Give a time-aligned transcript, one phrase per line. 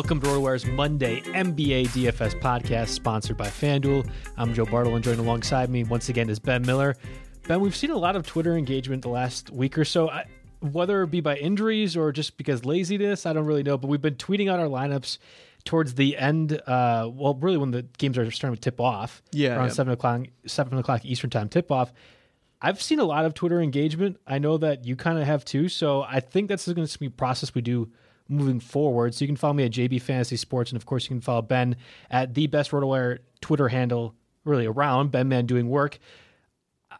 [0.00, 4.10] Welcome to RotoWire's Monday NBA DFS podcast, sponsored by FanDuel.
[4.38, 6.96] I'm Joe Bartel, and joined alongside me once again is Ben Miller.
[7.46, 10.08] Ben, we've seen a lot of Twitter engagement the last week or so.
[10.08, 10.24] I,
[10.60, 13.76] whether it be by injuries or just because laziness, I don't really know.
[13.76, 15.18] But we've been tweeting out our lineups
[15.66, 16.54] towards the end.
[16.66, 19.72] Uh, well, really, when the games are starting to tip off, Yeah, around yeah.
[19.74, 21.92] seven o'clock, seven o'clock Eastern time tip off.
[22.62, 24.18] I've seen a lot of Twitter engagement.
[24.26, 25.68] I know that you kind of have too.
[25.68, 27.90] So I think that's going to be a process we do
[28.30, 29.14] moving forward.
[29.14, 31.42] So you can follow me at JB Fantasy Sports, and of course you can follow
[31.42, 31.76] Ben
[32.10, 34.14] at the Best RotoWire Twitter handle
[34.44, 35.98] really around Ben Man doing work.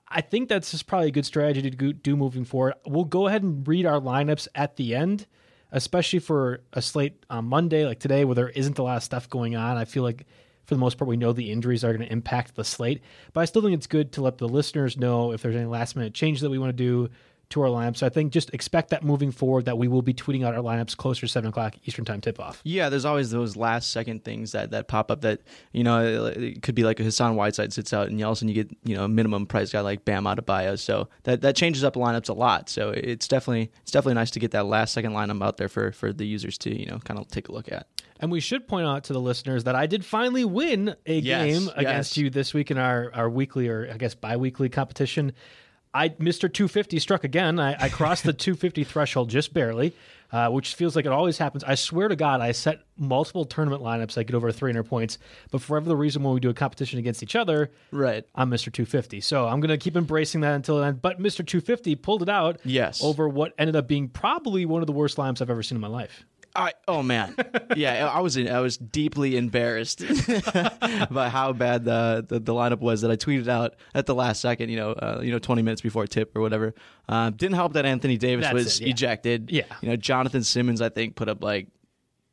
[0.09, 2.75] I think that's just probably a good strategy to do moving forward.
[2.85, 5.27] We'll go ahead and read our lineups at the end,
[5.71, 9.31] especially for a slate on Monday like today where there isn't a lot of stuff
[9.31, 9.77] going on.
[9.77, 10.27] I feel like
[10.65, 13.03] for the most part we know the injuries are going to impact the slate,
[13.33, 15.95] but I still think it's good to let the listeners know if there's any last
[15.95, 17.09] minute change that we want to do
[17.51, 17.99] to our lineups.
[17.99, 20.63] So I think just expect that moving forward that we will be tweeting out our
[20.63, 22.61] lineups closer to seven o'clock Eastern time tip off.
[22.65, 25.41] Yeah, there's always those last second things that, that pop up that,
[25.73, 28.39] you know, it could be like a Hassan Whiteside sits out and all of a
[28.39, 30.79] sudden you get, you know, a minimum price guy like Bam Adebayo.
[30.79, 32.69] So that, that changes up lineups a lot.
[32.69, 35.93] So it's definitely it's definitely nice to get that last second lineup out there for,
[35.93, 37.87] for the users to, you know, kind of take a look at.
[38.21, 41.47] And we should point out to the listeners that I did finally win a Yes,
[41.47, 41.73] game yes.
[41.75, 45.33] against you this week in our, our weekly or I guess bi-weekly competition.
[45.93, 46.53] I Mr.
[46.53, 47.59] 250 struck again.
[47.59, 49.93] I, I crossed the 250 threshold just barely,
[50.31, 51.65] uh, which feels like it always happens.
[51.65, 55.19] I swear to God, I set multiple tournament lineups I get over 300 points,
[55.51, 58.25] but for whatever the reason, when we do a competition against each other, Right.
[58.37, 58.73] I'm Mr.
[58.73, 59.21] 250.
[59.21, 61.01] So I'm going to keep embracing that until then.
[61.03, 61.45] But Mr.
[61.45, 63.03] 250 pulled it out Yes.
[63.03, 65.81] over what ended up being probably one of the worst lineups I've ever seen in
[65.83, 66.25] my life.
[66.55, 67.37] I oh man,
[67.77, 70.01] yeah, I was I was deeply embarrassed
[71.11, 74.41] by how bad the, the the lineup was that I tweeted out at the last
[74.41, 74.69] second.
[74.69, 76.75] You know, uh, you know, twenty minutes before tip or whatever.
[77.09, 78.91] Uh, didn't help that Anthony Davis That's was it, yeah.
[78.91, 79.51] ejected.
[79.51, 79.65] Yeah.
[79.81, 81.69] you know, Jonathan Simmons I think put up like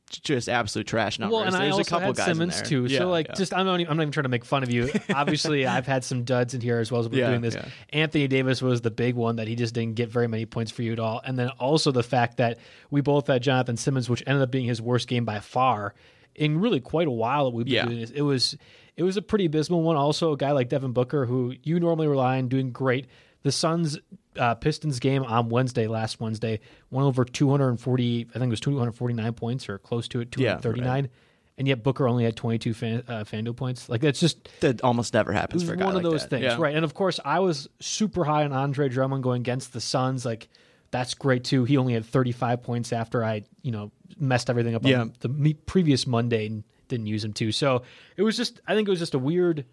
[0.10, 1.34] just absolute trash numbers.
[1.34, 2.86] Well, and I There's also a couple had guys Simmons too.
[2.86, 3.36] Yeah, so like, yeah.
[3.36, 4.90] just I'm not, even, I'm not even trying to make fun of you.
[5.14, 7.58] Obviously, I've had some duds in here as well as we're Yeah, doing this.
[7.92, 10.82] Anthony Davis was the big one that he just didn't get very many points for
[10.82, 11.22] you at all.
[11.26, 12.58] And then also the fact that
[12.90, 15.94] we both had Jonathan Simmons, which ended up being his worst game by far
[16.36, 18.12] in really quite a while that we've been doing this.
[18.12, 18.56] It was
[18.96, 19.96] it was a pretty abysmal one.
[19.96, 23.08] Also, a guy like Devin Booker, who you normally rely on doing great.
[23.48, 23.98] The Suns
[24.38, 26.60] uh, Pistons game on Wednesday, last Wednesday,
[26.92, 28.28] went over 240.
[28.30, 31.10] I think it was 249 points or close to it, Yeah, 239.
[31.58, 33.88] And yet Booker only had 22 fan, uh, FanDuel points.
[33.90, 36.30] Like that's just that almost never happens for a guy one of like those that.
[36.30, 36.58] things, Yeah.
[36.60, 36.76] right?
[36.76, 40.24] And of course, I was super high on Andre Drummond going against the Suns.
[40.26, 40.50] Like
[40.92, 41.64] that's great too.
[41.64, 45.02] He only had 35 points after I, you know, messed everything up Yeah.
[45.02, 47.52] on the previous Monday and didn't use him too.
[47.52, 47.82] So
[48.18, 49.66] it was just, I think it was just a weird,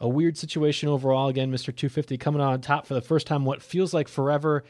[0.00, 1.28] a weird situation overall.
[1.28, 3.44] Again, Mister 250 coming on top for the first time.
[3.44, 4.64] What feels like forever.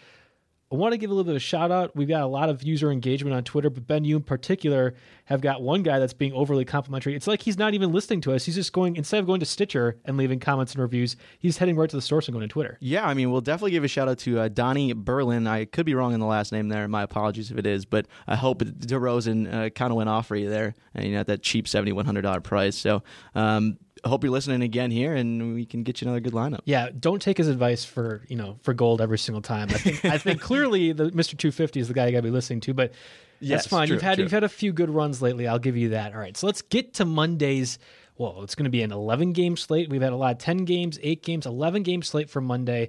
[0.71, 1.97] I want to give a little bit of shout out.
[1.97, 4.93] We've got a lot of user engagement on Twitter, but Ben, you in particular
[5.25, 7.15] have got one guy that's being overly complimentary.
[7.15, 8.45] It's like he's not even listening to us.
[8.45, 11.75] He's just going instead of going to Stitcher and leaving comments and reviews, he's heading
[11.77, 12.77] right to the source and going to Twitter.
[12.81, 15.47] Yeah, I mean, we'll definitely give a shout out to uh, Donnie Berlin.
[15.47, 16.87] I could be wrong in the last name there.
[16.87, 20.37] My apologies if it is, but I hope DeRozan uh, kind of went off for
[20.37, 22.77] you there, and you know at that cheap seventy one hundred dollar price.
[22.77, 23.03] So.
[23.35, 26.61] Um, hope you're listening again here, and we can get you another good lineup.
[26.65, 29.69] Yeah, don't take his advice for you know for gold every single time.
[29.71, 32.31] I think I think clearly the Two Fifty is the guy you got to be
[32.31, 32.93] listening to, but
[33.41, 33.87] Yes, that's fine.
[33.87, 34.25] true, you've had true.
[34.25, 35.47] you've had a few good runs lately.
[35.47, 36.13] I'll give you that.
[36.13, 37.79] All right, so let's get to Monday's.
[38.17, 39.89] Well, it's going to be an 11 game slate.
[39.91, 42.89] We've had a lot of 10 games, 8 games, 11 game slate for Monday.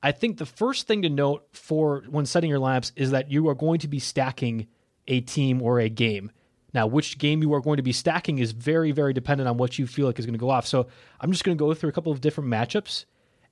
[0.00, 3.48] I think the first thing to note for when setting your lineups is that you
[3.48, 4.68] are going to be stacking
[5.08, 6.30] a team or a game.
[6.72, 9.78] Now, which game you are going to be stacking is very, very dependent on what
[9.78, 10.66] you feel like is going to go off.
[10.66, 10.86] So
[11.20, 13.04] I'm just going to go through a couple of different matchups,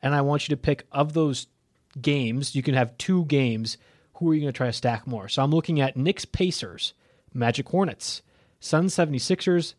[0.02, 1.46] and I want you to pick of those
[2.00, 2.54] games.
[2.54, 3.76] You can have two games.
[4.14, 5.28] Who are you going to try to stack more?
[5.28, 6.94] So I'm looking at Knicks Pacers,
[7.34, 8.22] Magic Hornets,
[8.60, 9.74] Suns 76ers,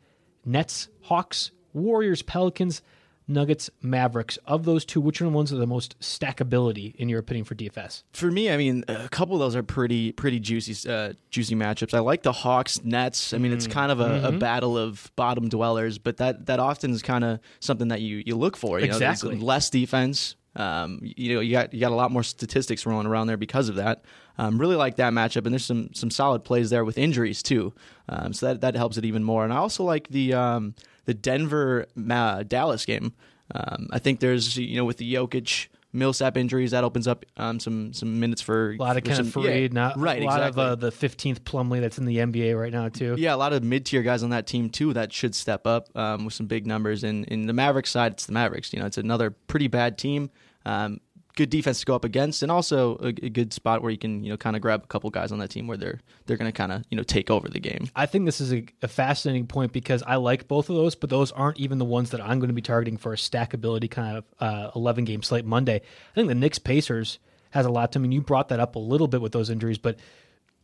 [0.45, 2.81] Nets Hawks, Warriors Pelicans,
[3.29, 4.37] Nuggets Mavericks.
[4.45, 8.03] Of those two, which one ones are the most stackability in your opinion for DFS?
[8.13, 11.93] For me, I mean, a couple of those are pretty pretty juicy uh, juicy matchups.
[11.93, 13.33] I like the Hawks Nets.
[13.33, 16.91] I mean, it's kind of a, a battle of bottom dwellers, but that that often
[16.91, 18.79] is kind of something that you you look for.
[18.79, 19.37] You know, Exactly.
[19.37, 20.35] less defense.
[20.55, 23.69] Um, you know, you got you got a lot more statistics rolling around there because
[23.69, 24.03] of that.
[24.37, 27.73] Um, really like that matchup, and there's some some solid plays there with injuries too.
[28.09, 29.43] Um, so that that helps it even more.
[29.43, 30.73] And I also like the um,
[31.09, 33.13] the Denver uh, Dallas game.
[33.55, 35.67] Um, I think there's you know with the Jokic.
[35.91, 39.43] Millsap injuries that opens up um, some some minutes for A lot of Kenneth some-
[39.43, 40.63] Faried, yeah, not right a lot exactly.
[40.63, 43.15] of uh, the 15th Plumlee that's in the NBA right now too.
[43.17, 45.87] Yeah, a lot of mid tier guys on that team too that should step up
[45.97, 47.03] um, with some big numbers.
[47.03, 48.71] And in the Mavericks side, it's the Mavericks.
[48.71, 50.29] You know, it's another pretty bad team.
[50.63, 50.99] Um,
[51.35, 54.23] good defense to go up against, and also a, a good spot where you can
[54.23, 56.51] you know kind of grab a couple guys on that team where they're they're going
[56.51, 57.89] to kind of you know take over the game.
[57.95, 61.09] I think this is a, a fascinating point because I like both of those, but
[61.09, 64.17] those aren't even the ones that I'm going to be targeting for a stackability kind
[64.17, 65.75] of uh, 11 game slate Monday.
[65.77, 67.19] I think the Knicks Pacers
[67.51, 69.49] has a lot to I mean, you brought that up a little bit with those
[69.49, 69.97] injuries, but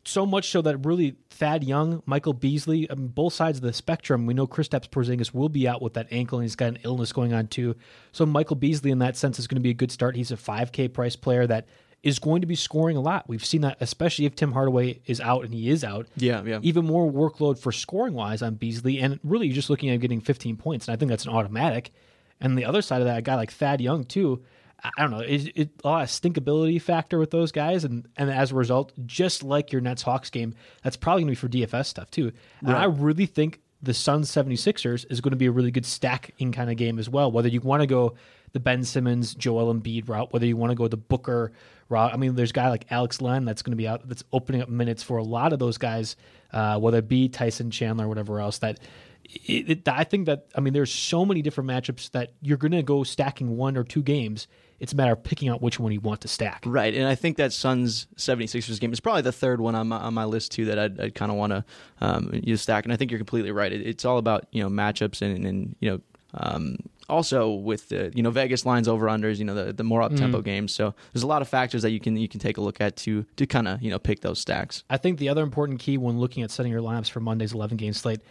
[0.05, 3.73] so much so that really Thad Young, Michael Beasley, I mean, both sides of the
[3.73, 4.25] spectrum.
[4.25, 7.11] We know Kristaps Porzingis will be out with that ankle, and he's got an illness
[7.11, 7.75] going on too.
[8.11, 10.15] So Michael Beasley, in that sense, is going to be a good start.
[10.15, 11.67] He's a 5K price player that
[12.03, 13.27] is going to be scoring a lot.
[13.27, 16.59] We've seen that, especially if Tim Hardaway is out, and he is out Yeah, yeah.
[16.61, 20.21] even more workload for scoring wise on Beasley, and really you're just looking at getting
[20.21, 21.91] 15 points, and I think that's an automatic.
[22.39, 24.43] And the other side of that, a guy like Thad Young too.
[24.83, 28.29] I don't know, it, it, a lot of stinkability factor with those guys, and and
[28.29, 31.67] as a result, just like your Nets Hawks game, that's probably going to be for
[31.67, 32.31] DFS stuff too.
[32.61, 36.51] And I really think the Suns 76ers is going to be a really good stacking
[36.51, 37.31] kind of game as well.
[37.31, 38.15] Whether you want to go
[38.55, 41.51] the Ben Simmons, Joel Embiid route, whether you want to go the Booker
[41.89, 42.13] route.
[42.13, 44.61] I mean, there's a guy like Alex Len that's going to be out that's opening
[44.61, 46.15] up minutes for a lot of those guys,
[46.53, 48.59] uh, whether it be Tyson Chandler or whatever else.
[48.59, 48.79] That
[49.25, 52.71] it, it, I think that I mean, there's so many different matchups that you're going
[52.71, 54.47] to go stacking one or two games.
[54.79, 56.63] It's a matter of picking out which one you want to stack.
[56.65, 59.97] Right, and I think that Suns 76ers game is probably the third one on my,
[59.97, 61.65] on my list too that I'd, I'd kind of want to
[62.01, 62.83] um, you stack.
[62.83, 63.71] And I think you're completely right.
[63.71, 66.01] It, it's all about you know matchups and, and you know
[66.33, 66.77] um,
[67.07, 69.37] also with the you know Vegas lines over unders.
[69.37, 70.73] You know the, the more up tempo games.
[70.73, 72.95] So there's a lot of factors that you can you can take a look at
[72.97, 74.83] to to kind of you know pick those stacks.
[74.89, 77.77] I think the other important key when looking at setting your lineups for Monday's 11
[77.77, 78.21] game slate,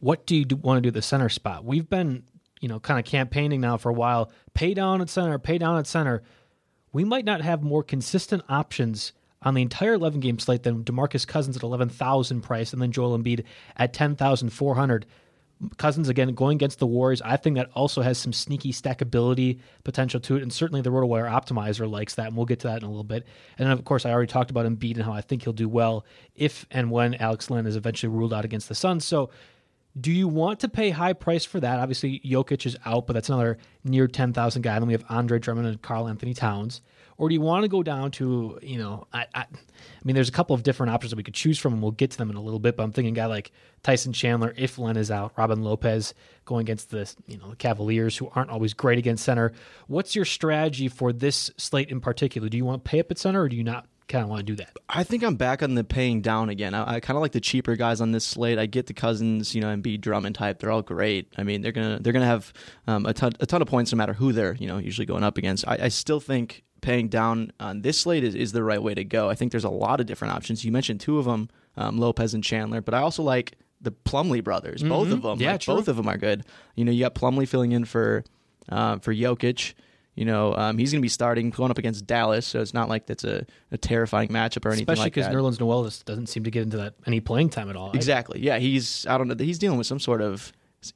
[0.00, 1.64] what do you do, want to do at the center spot?
[1.64, 2.24] We've been,
[2.64, 4.30] you know, kind of campaigning now for a while.
[4.54, 6.22] Pay down at center, pay down at center.
[6.94, 11.26] We might not have more consistent options on the entire 11 game slate than DeMarcus
[11.26, 13.44] Cousins at 11,000 price and then Joel Embiid
[13.76, 15.04] at 10,400.
[15.76, 17.20] Cousins again going against the Warriors.
[17.20, 21.30] I think that also has some sneaky stackability potential to it, and certainly the RotoWire
[21.30, 23.26] optimizer likes that, and we'll get to that in a little bit.
[23.58, 25.68] And then, of course, I already talked about Embiid and how I think he'll do
[25.68, 29.04] well if and when Alex Len is eventually ruled out against the Suns.
[29.04, 29.30] So,
[29.98, 31.78] do you want to pay high price for that?
[31.78, 34.78] Obviously, Jokic is out, but that's another near ten thousand guy.
[34.78, 36.80] Then we have Andre Drummond and Karl-Anthony Towns.
[37.16, 39.06] Or do you want to go down to you know?
[39.12, 39.46] I, I, I
[40.02, 42.10] mean, there's a couple of different options that we could choose from, and we'll get
[42.10, 42.76] to them in a little bit.
[42.76, 43.52] But I'm thinking guy like
[43.84, 46.12] Tyson Chandler, if Len is out, Robin Lopez
[46.44, 49.52] going against the you know the Cavaliers, who aren't always great against center.
[49.86, 52.48] What's your strategy for this slate in particular?
[52.48, 54.40] Do you want to pay up at center, or do you not kind of want
[54.40, 54.76] to do that?
[54.88, 56.74] I think I'm back on the paying down again.
[56.74, 58.58] I, I kind of like the cheaper guys on this slate.
[58.58, 60.58] I get the Cousins, you know, and B Drummond type.
[60.58, 61.32] They're all great.
[61.36, 62.52] I mean, they're gonna they're gonna have
[62.86, 65.24] um, a ton a ton of points no matter who they're you know usually going
[65.24, 65.66] up against.
[65.66, 69.04] I, I still think paying down on this slate is, is the right way to
[69.04, 69.30] go.
[69.30, 70.64] I think there's a lot of different options.
[70.64, 74.44] You mentioned two of them, um, Lopez and Chandler, but I also like the Plumlee
[74.44, 74.82] brothers.
[74.82, 76.44] Both of them, Yeah, Like, both of them are good.
[76.74, 78.22] You know, you got Plumlee filling in for
[78.68, 79.74] uh, for Jokic.
[80.14, 82.88] You know, um, he's going to be starting going up against Dallas, so it's not
[82.88, 85.34] like that's a, a terrifying matchup or anything Especially like because that.
[85.34, 87.90] Nerlens Noel just doesn't seem to get into that any playing time at all.
[87.92, 88.40] Exactly.
[88.40, 89.34] Yeah, he's I don't know.
[89.38, 90.52] He's dealing with some sort of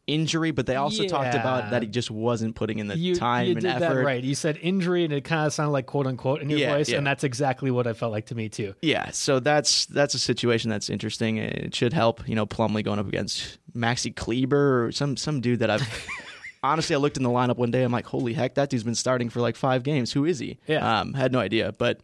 [0.07, 3.47] injury, but they also talked about that he just wasn't putting in the you, time
[3.47, 3.95] you and did effort.
[3.95, 4.23] that right.
[4.23, 6.91] You said injury, and it kind of sounded like quote unquote in your Yeah, voice,
[6.91, 6.99] yeah.
[6.99, 8.75] and that's exactly what I felt like to me too.
[8.83, 11.39] Yeah, so that's that's a situation that's interesting.
[11.39, 15.61] It should help, you know, Plumlee going up against Maxi Kleber or some some dude
[15.61, 16.07] that I've
[16.63, 17.83] honestly I looked in the lineup one day.
[17.83, 20.13] I'm like, holy heck, that dude's been starting for like five games.
[20.13, 20.59] Who is he?
[20.67, 21.01] Yeah.
[21.01, 22.01] um, had no idea, but.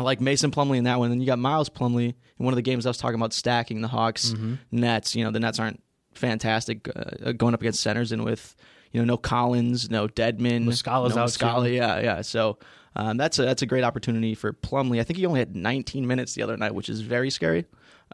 [0.00, 1.10] I like Mason Plumlee in that one.
[1.10, 3.80] Then you got Miles Plumlee in one of the games I was talking about stacking
[3.80, 4.54] the Hawks Mm-hmm.
[4.70, 5.16] Nets.
[5.16, 5.82] You know the Nets aren't
[6.14, 8.54] fantastic uh, going up against centers and with
[8.92, 11.74] you know no Collins, no Dedmon, Muscala's no out, Muscala.
[11.74, 12.20] Yeah, yeah.
[12.22, 12.58] So
[12.94, 15.00] um, that's a that's a great opportunity for Plumlee.
[15.00, 17.64] I think he only had 19 minutes the other night, which is very scary.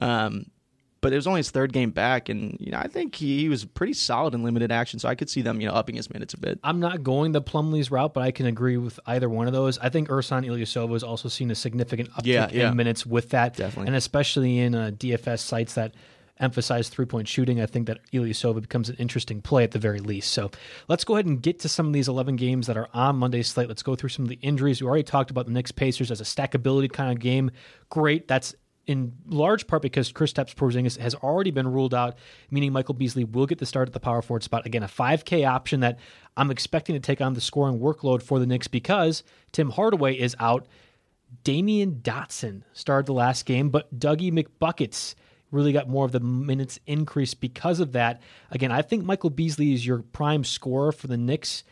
[0.00, 0.46] Um,
[1.04, 3.48] but it was only his third game back, and you know I think he, he
[3.48, 4.98] was pretty solid in limited action.
[4.98, 6.58] So I could see them you know upping his minutes a bit.
[6.64, 9.78] I'm not going the Plumlee's route, but I can agree with either one of those.
[9.78, 12.70] I think Ersan Ilyasova has also seen a significant uptick Yeah, yeah.
[12.70, 13.88] in minutes with that, Definitely.
[13.88, 15.94] and especially in uh, DFS sites that
[16.40, 17.60] emphasize three point shooting.
[17.60, 20.32] I think that Ilyasova becomes an interesting play at the very least.
[20.32, 20.50] So
[20.88, 23.48] let's go ahead and get to some of these 11 games that are on Monday's
[23.48, 23.68] slate.
[23.68, 24.80] Let's go through some of the injuries.
[24.82, 27.50] We already talked about the Knicks Pacers as a stackability kind of game.
[27.88, 28.26] Great.
[28.26, 28.54] That's
[28.86, 32.16] in large part because Chris Kristaps Porzingis has already been ruled out,
[32.50, 34.66] meaning Michael Beasley will get the start at the power forward spot.
[34.66, 35.98] Again, a 5K option that
[36.36, 39.22] I'm expecting to take on the scoring workload for the Knicks because
[39.52, 40.66] Tim Hardaway is out.
[41.44, 45.14] Damyean Dotson started the last game, but Dougie McBuckets
[45.50, 48.20] really got more of the minutes increase because of that.
[48.50, 51.64] Again, I think Michael Beasley is your prime scorer for the Knicks,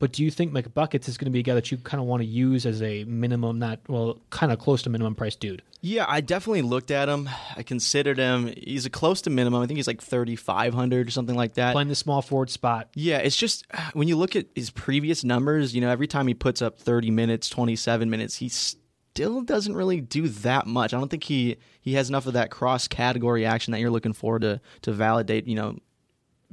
[0.00, 2.06] but do you think McBuckets is going to be a guy that you kind of
[2.06, 5.62] want to use as a minimum, not, well, kind of close to minimum price dude?
[5.82, 7.28] Yeah, I definitely looked at him.
[7.54, 8.52] I considered him.
[8.56, 9.62] He's a close to minimum.
[9.62, 11.72] I think he's like 3,500 or something like that.
[11.72, 12.88] Playing the small forward spot.
[12.94, 16.34] Yeah, it's just when you look at his previous numbers, you know, every time he
[16.34, 20.94] puts up 30 minutes, 27 minutes, he still doesn't really do that much.
[20.94, 24.14] I don't think he he has enough of that cross category action that you're looking
[24.14, 25.76] for to to validate, you know,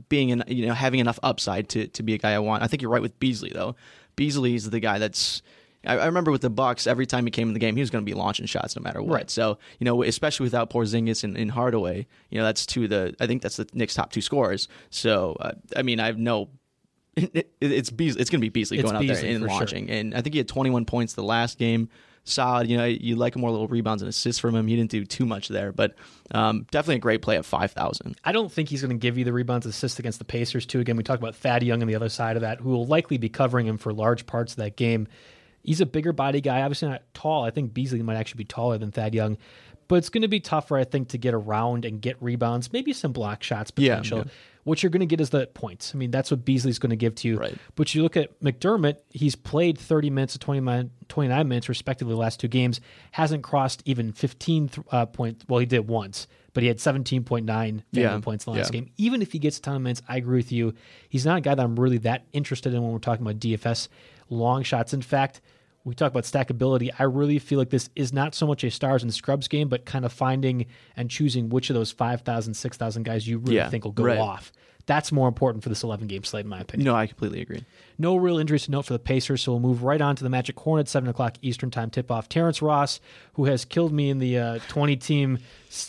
[0.10, 2.64] being in, you know, having enough upside to to be a guy I want.
[2.64, 3.76] I think you're right with Beasley though.
[4.16, 5.42] Beasley is the guy that's
[5.86, 7.90] I I remember with the Bucks, every time he came in the game, he was
[7.90, 9.16] going to be launching shots no matter what.
[9.16, 9.30] Right.
[9.30, 13.16] So you know, especially without Porzingis and, and Hardaway, you know, that's two of the
[13.20, 14.68] I think that's the Knicks' top two scorers.
[14.90, 16.50] So uh, I mean, I have no
[17.16, 18.22] it, it's Beasley.
[18.22, 19.60] It's going to be Beasley It's going out Beasley, there and for sure.
[19.60, 19.90] launching.
[19.90, 21.90] And I think he had 21 points the last game.
[22.30, 22.68] Solid.
[22.70, 24.68] You know, you like more little rebounds and assists from him.
[24.68, 25.96] He didn't do too much there, but
[26.32, 28.20] um, definitely a great play at 5,000.
[28.26, 30.80] I don't think he's going to give you the rebounds assists against the Pacers, too.
[30.80, 33.18] Again, we talked about Thad Young on the other side of that, who will likely
[33.18, 35.08] be covering him for large parts of that game.
[35.64, 37.44] He's a bigger body guy, obviously not tall.
[37.44, 39.38] I think Beasley might actually be taller than Thad Young,
[39.88, 42.94] but it's going to be tougher, I think, to get around and get rebounds, maybe
[42.94, 44.18] some block shots Yeah, potential.
[44.20, 44.24] yeah.
[44.68, 45.94] What you're going to get is the points.
[45.96, 47.38] I mean, that's what Beasley's going to give to you.
[47.38, 47.58] Right.
[47.76, 52.20] But you look at McDermott, he's played 30 minutes to 29, 29 minutes, respectively, the
[52.20, 52.82] last two games,
[53.12, 55.46] hasn't crossed even 15 th- uh, points.
[55.48, 58.82] Well, he did once, but he had 17.9 Yeah, points in the last yeah.
[58.82, 58.92] game.
[58.98, 60.74] Even if he gets a ton of minutes, I agree with you.
[61.08, 63.88] He's not a guy that I'm really that interested in when we're talking about DFS
[64.30, 64.94] long shots.
[64.94, 65.40] In fact,
[65.88, 66.90] we talk about stackability.
[67.00, 69.86] I really feel like this is not so much a stars and scrubs game, but
[69.86, 70.66] kind of finding
[70.98, 74.18] and choosing which of those 5,000, 6,000 guys you really Yeah, think will go right.
[74.18, 74.52] off.
[74.86, 76.86] That's more important for this 11 game slate, in my opinion.
[76.86, 77.64] No, I completely agree.
[77.98, 80.30] No real injuries to note for the Pacers, so we'll move right on to the
[80.30, 82.30] Magic Hornets, 7 o'clock Eastern Time tip off.
[82.30, 83.00] Terrence Ross,
[83.34, 85.40] who has killed me in the uh, 20 team,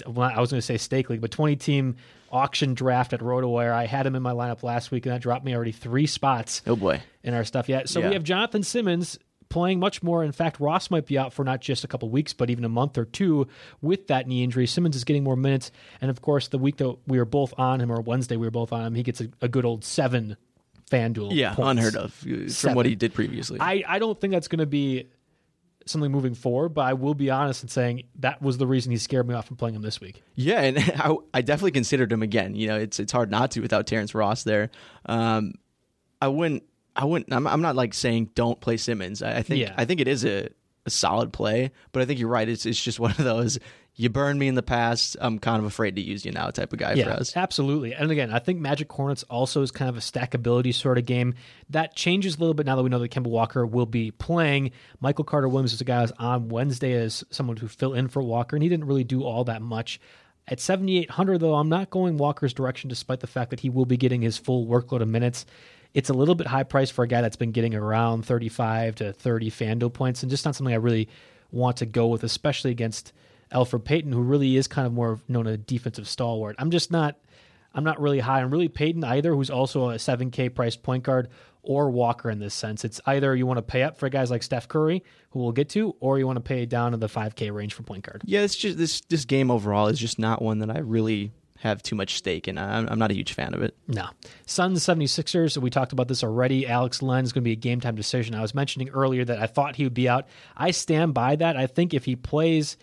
[0.06, 1.96] well, I was going to say stake league, but 20 team
[2.30, 3.72] auction draft at RotoWire.
[3.72, 6.60] I had him in my lineup last week, and that dropped me already three spots
[6.66, 7.00] Oh boy.
[7.22, 7.88] in our stuff yet.
[7.88, 8.08] So Yeah.
[8.08, 10.22] we have Jonathan Simmons playing much more.
[10.24, 12.68] In fact, Ross might be out for not just a couple weeks, but even a
[12.68, 13.46] month or two
[13.80, 14.66] with that knee injury.
[14.66, 15.70] Simmons is getting more minutes.
[16.00, 18.50] And of course, the week that we were both on him, or Wednesday we were
[18.50, 20.36] both on him, he gets a, a good old seven
[20.90, 21.30] FanDuel.
[21.32, 21.70] Yeah, points.
[21.70, 22.76] unheard of uh, from Seven.
[22.76, 23.58] what he did previously.
[23.60, 25.08] I, I don't think that's going to be
[25.86, 28.98] something moving forward, but I will be honest in saying that was the reason he
[28.98, 30.22] scared me off from playing him this week.
[30.34, 32.54] Yeah, and I, I definitely considered him again.
[32.54, 34.70] You know, it's it's hard not to without Terrence Ross there.
[35.06, 35.54] Um,
[36.20, 36.64] I wouldn't.
[36.98, 37.32] I wouldn't.
[37.32, 39.22] I'm, I'm not like saying don't play Simmons.
[39.22, 39.72] I, I think Yeah.
[39.76, 40.48] I think it is a,
[40.84, 42.48] a solid play, but I think you're right.
[42.48, 43.58] It's it's just one of those
[43.98, 45.16] you burned me in the past.
[45.20, 47.36] I'm kind of afraid to use you now type of guy for us.
[47.36, 47.94] absolutely.
[47.94, 51.34] And again, I think Magic Hornets also is kind of a stackability sort of game.
[51.70, 54.70] That changes a little bit now that we know that Kemba Walker will be playing.
[55.00, 58.22] Michael Carter Williams is a guy who's on Wednesday as someone who fill in for
[58.22, 60.00] Walker, and he didn't really do all that much.
[60.46, 63.96] At 7,800, though, I'm not going Walker's direction despite the fact that he will be
[63.96, 65.44] getting his full workload of minutes.
[65.94, 69.12] It's a little bit high price for a guy that's been getting around 35 to
[69.12, 71.08] 30 FanDuel points, and just not something I really
[71.50, 73.12] want to go with, especially against
[73.52, 76.56] Elfrid Payton, who really is kind of more known as a defensive stalwart.
[76.58, 77.16] I'm just not.
[77.74, 81.28] I'm not really high on really Payton either, who's also a 7K priced point guard,
[81.62, 82.84] or Walker in this sense.
[82.84, 85.68] It's either you want to pay up for guys like Steph Curry, who we'll get
[85.70, 88.22] to, or you want to pay down in the 5K range for point guard.
[88.24, 91.30] Yeah, it's just this this game overall is just not one that I really
[91.60, 92.56] have too much stake in.
[92.56, 93.76] I'm, I'm not a huge fan of it.
[93.88, 94.08] No.
[94.46, 96.66] Suns 76ers, we talked about this already.
[96.66, 98.34] Alex Len is going to be a game time decision.
[98.34, 100.28] I was mentioning earlier that I thought he would be out.
[100.56, 101.56] I stand by that.
[101.56, 102.76] I think if he plays,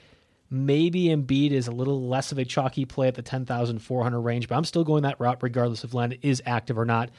[0.50, 4.56] maybe Embiid is a little less of a chalky play at the 10,400 range, but
[4.56, 7.12] I'm still going that route regardless if Len is active or not.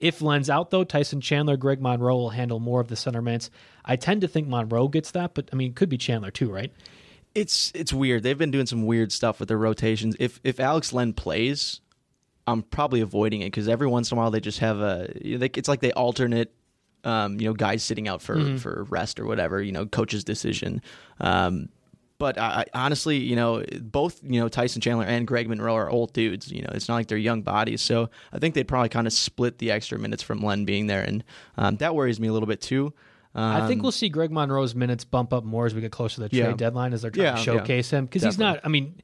[0.00, 3.50] If Len's out, though, Tyson Chandler, Greg Monroe will handle more of the center minutes.
[3.84, 6.50] I tend to think Monroe gets that, but I mean, it could be Chandler too,
[6.50, 6.72] right?
[7.34, 8.22] It's it's weird.
[8.22, 10.16] They've been doing some weird stuff with their rotations.
[10.20, 11.80] If if Alex Len plays,
[12.46, 15.12] I'm probably avoiding it because every once in a while they just have a.
[15.20, 16.52] You know, it's like they alternate.
[17.02, 18.56] Um, you know, guys sitting out for mm-hmm.
[18.56, 19.62] for rest or whatever.
[19.62, 20.80] You know, coach's decision.
[21.20, 21.68] Um,
[22.18, 26.12] but I, honestly, you know, both you know Tyson Chandler and Greg Monroe are old
[26.12, 26.50] dudes.
[26.50, 27.82] You know, it's not like they're young bodies.
[27.82, 31.02] So I think they'd probably kind of split the extra minutes from Len being there,
[31.02, 31.24] and
[31.56, 32.94] um, that worries me a little bit too.
[33.34, 36.16] Um, I think we'll see Greg Monroe's minutes bump up more as we get closer
[36.16, 36.52] to the trade yeah.
[36.52, 38.60] deadline as they're trying yeah, to showcase yeah, him because he's not.
[38.62, 39.02] I mean,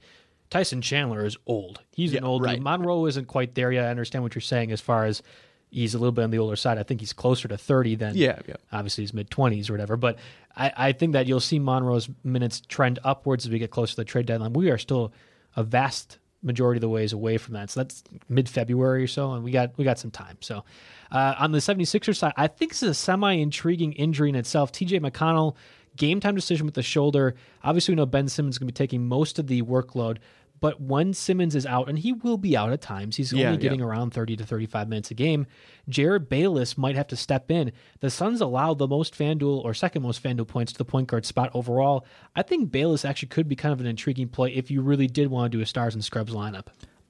[0.50, 1.80] Tyson Chandler is old.
[1.92, 2.42] He's an old.
[2.42, 2.60] Right.
[2.60, 3.87] Monroe isn't quite there yet.
[3.87, 5.22] I understand what you're saying as far as
[5.70, 6.78] he's a little bit on the older side.
[6.78, 8.56] I think he's closer to 30 than yeah, yeah.
[8.72, 9.96] obviously he's mid 20s or whatever.
[9.96, 10.18] But
[10.56, 13.96] I, I, think that you'll see Monroe's minutes trend upwards as we get closer to
[13.96, 14.52] the trade deadline.
[14.52, 15.12] We are still
[15.56, 17.70] a vast majority of the ways away from that.
[17.70, 20.38] So that's mid February or so, and we got we got some time.
[20.40, 20.64] So
[21.11, 24.73] uh, on the 76ers side, I think this is a semi intriguing injury in itself.
[24.73, 25.54] TJ McConnell,
[25.97, 27.35] game time decision with the shoulder.
[27.62, 30.18] Obviously, we know Ben Simmons is going to be taking most of the workload.
[30.61, 33.59] But when Simmons is out, and he will be out at times, he's yeah, only
[33.59, 33.87] getting yeah.
[33.87, 35.47] around 30 to 35 minutes a game.
[35.88, 37.73] Jerryd Bayless might have to step in.
[38.00, 41.25] The Suns allow the most FanDuel or second most FanDuel points to the point guard
[41.25, 42.07] spot overall.
[42.37, 45.31] I think Bayless actually could be kind of an intriguing play if you really did
[45.31, 46.67] want to do a Stars and Scrubs lineup.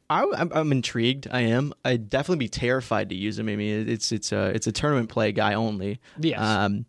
[0.09, 1.28] I, am I'm intrigued.
[1.30, 1.73] I am.
[1.85, 3.49] I'd definitely be terrified to use him.
[3.49, 6.00] I mean, it's it's a it's a tournament play guy only.
[6.19, 6.40] Yes.
[6.40, 6.85] Um,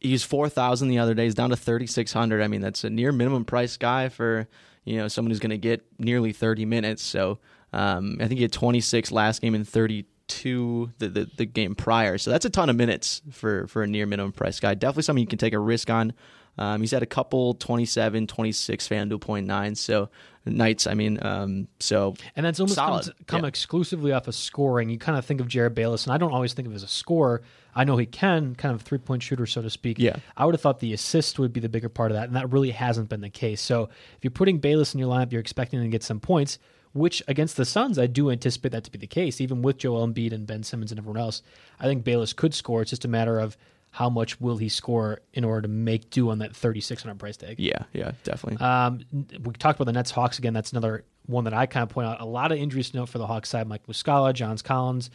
[0.00, 1.24] he's four thousand the other day.
[1.24, 2.42] He's down to thirty six hundred.
[2.42, 4.48] I mean, that's a near minimum price guy for
[4.86, 7.02] you know someone who's going to get nearly thirty minutes.
[7.02, 7.38] So
[7.74, 11.44] um, I think he had twenty six last game and thirty two the, the the
[11.44, 12.16] game prior.
[12.16, 14.74] So that's a ton of minutes for for a near minimum price guy.
[14.74, 16.14] Definitely something you can take a risk on.
[16.58, 19.74] Um, he's had a couple 27, 26 FanDuel point nine.
[19.74, 20.08] So
[20.46, 20.86] nights.
[20.86, 23.12] I mean, um, so and that's almost solid.
[23.26, 23.48] come yeah.
[23.48, 24.88] exclusively off of scoring.
[24.88, 26.82] You kind of think of Jerryd Bayless, and I don't always think of him as
[26.82, 27.42] a scorer.
[27.74, 29.98] I know he can kind of three point shooter, so to speak.
[29.98, 32.36] Yeah, I would have thought the assist would be the bigger part of that, and
[32.36, 33.60] that really hasn't been the case.
[33.60, 33.84] So
[34.16, 36.58] if you're putting Bayless in your lineup, you're expecting to get some points.
[36.92, 40.08] Which against the Suns, I do anticipate that to be the case, even with Joel
[40.08, 41.42] Embiid and Ben Simmons and everyone else.
[41.78, 42.80] I think Bayless could score.
[42.80, 43.58] It's just a matter of
[43.96, 47.58] how much will he score in order to make do on that 3600 price tag?
[47.58, 48.62] Yeah, yeah, definitely.
[48.62, 49.00] Um,
[49.42, 50.52] we talked about the Nets Hawks again.
[50.52, 52.20] That's another one that I kind of point out.
[52.20, 53.66] A lot of injuries to note for the Hawks side.
[53.66, 55.08] Mike Muscala, John Collins,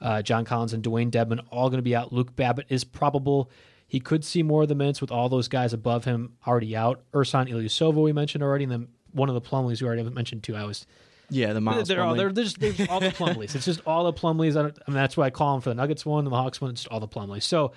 [0.00, 2.12] uh, John Collins, and Dewayne Dedmon all going to be out.
[2.12, 3.50] Luke Babbitt is probable.
[3.88, 7.02] He could see more of the minutes with all those guys above him already out.
[7.12, 10.54] Ersan Ilyasova we mentioned already, and then one of the Plumlees we already mentioned too.
[10.54, 10.86] I was
[11.28, 11.88] yeah, the Miles.
[11.88, 13.56] They're all they're, they're, just, they're all the Plumlees.
[13.56, 14.56] It's just all the Plumlees.
[14.56, 16.60] I, I, mean, that's why I call them for the Nuggets one and the Hawks
[16.60, 16.70] one.
[16.70, 17.42] It's just all the Plumlees.
[17.42, 17.72] So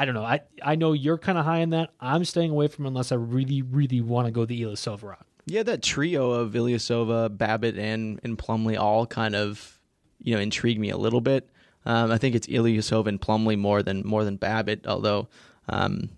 [0.00, 0.24] I don't know.
[0.24, 1.90] I I know you're kind of high on that.
[2.00, 5.26] I'm staying away from unless I really really want to go the Ilyasova route.
[5.44, 9.78] Yeah, that trio of Ilyasova, Babbitt, and and Plumlee all kind of
[10.18, 11.50] you know intrigue me a little bit.
[11.84, 15.28] Um, I think it's Ilyasova and Plumlee more than more than Babbitt, although
[15.68, 16.08] um,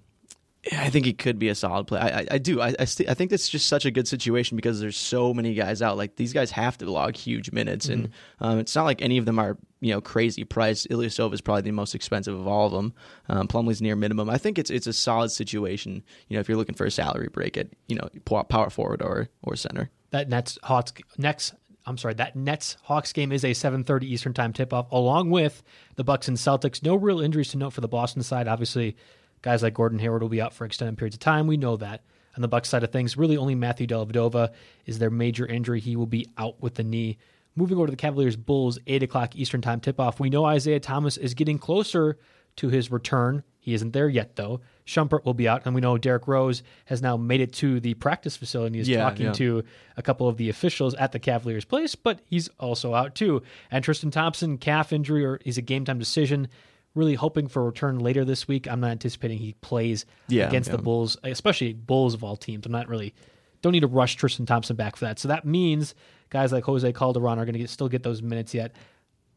[0.70, 1.98] I think he could be a solid play.
[1.98, 2.60] I, I, I do.
[2.60, 5.54] I I, st- I, think that's just such a good situation because there's so many
[5.54, 5.96] guys out.
[5.96, 8.04] Like these guys have to log huge minutes, mm-hmm.
[8.04, 10.88] and um, it's not like any of them are you know crazy priced.
[10.88, 12.94] Ilyasova is probably the most expensive of all of them.
[13.28, 14.30] Um, Plumlee's near minimum.
[14.30, 16.04] I think it's it's a solid situation.
[16.28, 18.08] You know, if you're looking for a salary break at you know
[18.44, 19.90] power forward or or center.
[20.10, 21.54] That Nets Hawks next.
[21.84, 22.14] I'm sorry.
[22.14, 25.64] That Nets Hawks game is a 7:30 Eastern time tip off, along with
[25.96, 26.84] the Bucks and Celtics.
[26.84, 28.46] No real injuries to note for the Boston side.
[28.46, 28.96] Obviously
[29.42, 31.46] Guys like Gordon Hayward will be out for extended periods of time.
[31.46, 32.02] We know that.
[32.36, 34.52] On the Bucks side of things, really only Matthew Dellavedova
[34.86, 35.80] is their major injury.
[35.80, 37.18] He will be out with the knee.
[37.54, 40.18] Moving over to the Cavaliers Bulls, 8 o'clock Eastern Time tip off.
[40.18, 42.16] We know Isaiah Thomas is getting closer
[42.56, 43.42] to his return.
[43.58, 44.60] He isn't there yet, though.
[44.86, 47.94] Shumpert will be out, and we know Derrick Rose has now made it to the
[47.94, 48.78] practice facility.
[48.78, 49.32] He's yeah, talking yeah.
[49.32, 49.64] to
[49.96, 53.42] a couple of the officials at the Cavaliers' place, but he's also out too.
[53.70, 56.48] And Tristan Thompson, calf injury, or is a game time decision
[56.94, 58.68] really hoping for a return later this week.
[58.68, 60.76] I'm not anticipating he plays yeah, against yeah.
[60.76, 62.66] the Bulls, especially Bulls of all teams.
[62.66, 63.14] I'm not really
[63.62, 65.18] don't need to rush Tristan Thompson back for that.
[65.18, 65.94] So that means
[66.30, 68.74] guys like Jose Calderon are going to still get those minutes yet.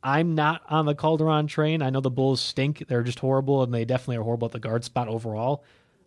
[0.04, 1.82] I'm not on the Calderon train.
[1.82, 2.88] I know the Bulls stink.
[2.88, 5.64] They're just horrible, and they definitely are horrible at the guard spot overall.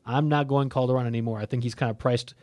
[0.07, 1.39] I'm not going Calderon anymore.
[1.39, 2.35] I think he's kind of priced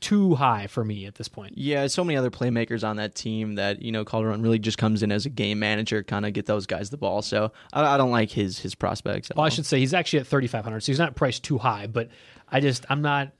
[0.00, 1.56] too high for me at this point.
[1.56, 5.02] Yeah, so many other playmakers on that team that you know Calderon really just comes
[5.02, 7.22] in as a game manager, kind of get those guys the ball.
[7.22, 9.30] So I, I don't like his his prospects.
[9.34, 9.46] well, all.
[9.46, 11.86] I should say he's actually at thirty five hundred, so he's not priced too high.
[11.86, 12.10] But
[12.50, 13.32] I just I'm not.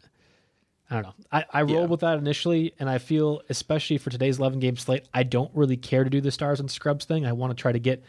[0.90, 1.14] I don't know.
[1.30, 1.86] I, I rolled yeah.
[1.86, 5.76] with that initially, and I feel, especially for today's 11 game slate, I don't really
[5.76, 7.26] care to do the stars and scrubs thing.
[7.26, 8.02] I want to try to get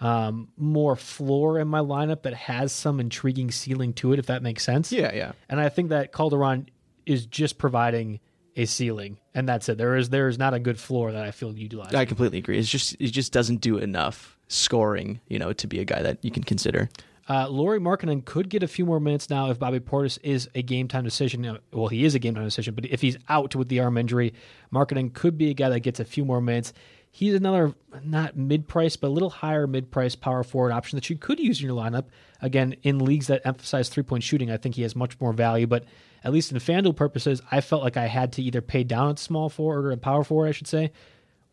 [0.00, 4.42] um, more floor in my lineup that has some intriguing ceiling to it, if that
[4.42, 4.90] makes sense.
[4.90, 5.32] Yeah, yeah.
[5.50, 6.68] And I think that Calderon
[7.06, 8.20] is just providing
[8.56, 9.78] a ceiling, and that's it.
[9.78, 11.94] There is there is not a good floor that I feel utilized.
[11.94, 12.58] I completely agree.
[12.58, 16.18] It's just it just doesn't do enough scoring, you know, to be a guy that
[16.22, 16.88] you can consider.
[17.26, 20.62] Uh, Lauri Markkanen could get a few more minutes now if Bobby Portis is a
[20.62, 21.58] game time decision.
[21.72, 24.34] Well, he is a game time decision, but if he's out with the arm injury,
[24.72, 26.72] Markkanen could be a guy that gets a few more minutes.
[27.16, 27.72] He's another
[28.02, 31.38] not mid price, but a little higher mid price power forward option that you could
[31.38, 32.06] use in your lineup.
[32.42, 35.68] Again, in leagues that emphasize three point shooting, I think he has much more value.
[35.68, 35.84] But
[36.24, 39.20] at least in FanDuel purposes, I felt like I had to either pay down at
[39.20, 40.90] small forward or at power forward, I should say,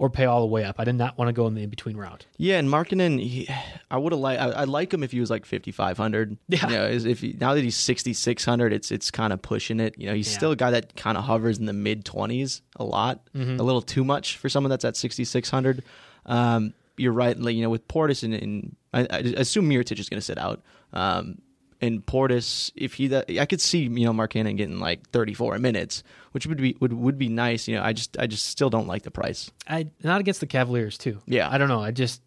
[0.01, 0.79] or pay all the way up.
[0.79, 2.25] I did not want to go in the in between route.
[2.35, 3.47] Yeah, and Markkanen, he,
[3.91, 4.41] I would have liked.
[4.41, 6.39] I, would like him if he was like fifty five hundred.
[6.47, 6.67] Yeah.
[6.67, 9.79] You know, if he, now that he's sixty six hundred, it's it's kind of pushing
[9.79, 9.93] it.
[9.99, 10.37] You know, he's yeah.
[10.37, 13.59] still a guy that kind of hovers in the mid twenties a lot, mm-hmm.
[13.59, 15.83] a little too much for someone that's at sixty six hundred.
[16.25, 17.37] Um, you're right.
[17.37, 20.39] Like you know, with Portis and, and I, I, assume Mirotic is going to sit
[20.39, 20.63] out.
[20.93, 21.43] Um,
[21.81, 26.03] and Portis, if he, that, I could see you know Markkanen getting like 34 minutes,
[26.31, 27.67] which would be would would be nice.
[27.67, 29.51] You know, I just I just still don't like the price.
[29.67, 31.19] I not against the Cavaliers too.
[31.25, 31.81] Yeah, I don't know.
[31.81, 32.21] I just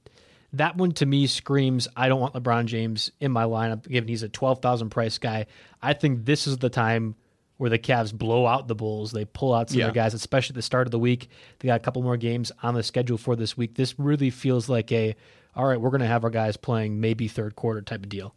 [0.55, 4.23] that one to me screams I don't want LeBron James in my lineup given he's
[4.23, 5.47] a 12,000 price guy.
[5.83, 7.17] I think this is the time
[7.57, 9.13] where the Cavs blow out the Bulls.
[9.13, 9.87] They pull out some yeah.
[9.87, 11.29] of their guys, especially at the start of the week.
[11.59, 13.75] They got a couple more games on the schedule for this week.
[13.75, 15.15] This really feels like a
[15.57, 18.35] all right, we're going to have our guys playing maybe third quarter type of deal.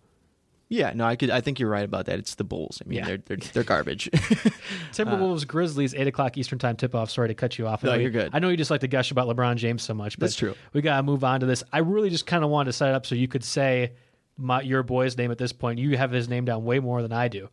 [0.69, 1.29] Yeah, no, I could.
[1.29, 2.19] I think you're right about that.
[2.19, 2.81] It's the Bulls.
[2.85, 3.05] I mean, yeah.
[3.05, 4.09] they're they're, they're garbage.
[4.91, 7.09] Timberwolves, uh, Grizzlies, eight o'clock Eastern time tip off.
[7.09, 7.83] Sorry to cut you off.
[7.83, 8.31] No, you're good.
[8.33, 10.55] I know you just like to gush about LeBron James so much, but that's true.
[10.73, 11.63] We gotta move on to this.
[11.71, 13.93] I really just kind of wanted to set it up so you could say
[14.37, 15.79] my, your boy's name at this point.
[15.79, 17.49] You have his name down way more than I do.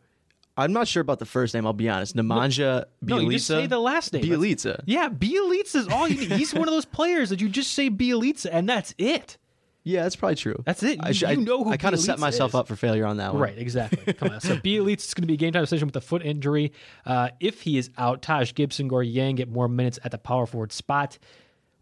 [0.57, 1.65] I'm not sure about the first name.
[1.65, 2.15] I'll be honest.
[2.15, 3.17] Nemanja no.
[3.17, 4.23] No, you just say the last name.
[4.23, 4.81] Bjelica.
[4.85, 6.31] Yeah, Bjelica is all you need.
[6.31, 9.37] He's one of those players that you just say Bjelica and that's it.
[9.85, 10.61] Yeah, that's probably true.
[10.65, 10.95] That's it.
[10.95, 12.55] You, I, should, you know who I, I kind of set myself is.
[12.55, 13.41] up for failure on that one.
[13.43, 14.13] Right, exactly.
[14.13, 14.41] Come on.
[14.41, 16.73] So Bjelica is going to be a game time decision with a foot injury.
[17.05, 20.47] Uh, if he is out, Taj Gibson, Gorgui Dieng get more minutes at the power
[20.47, 21.19] forward spot.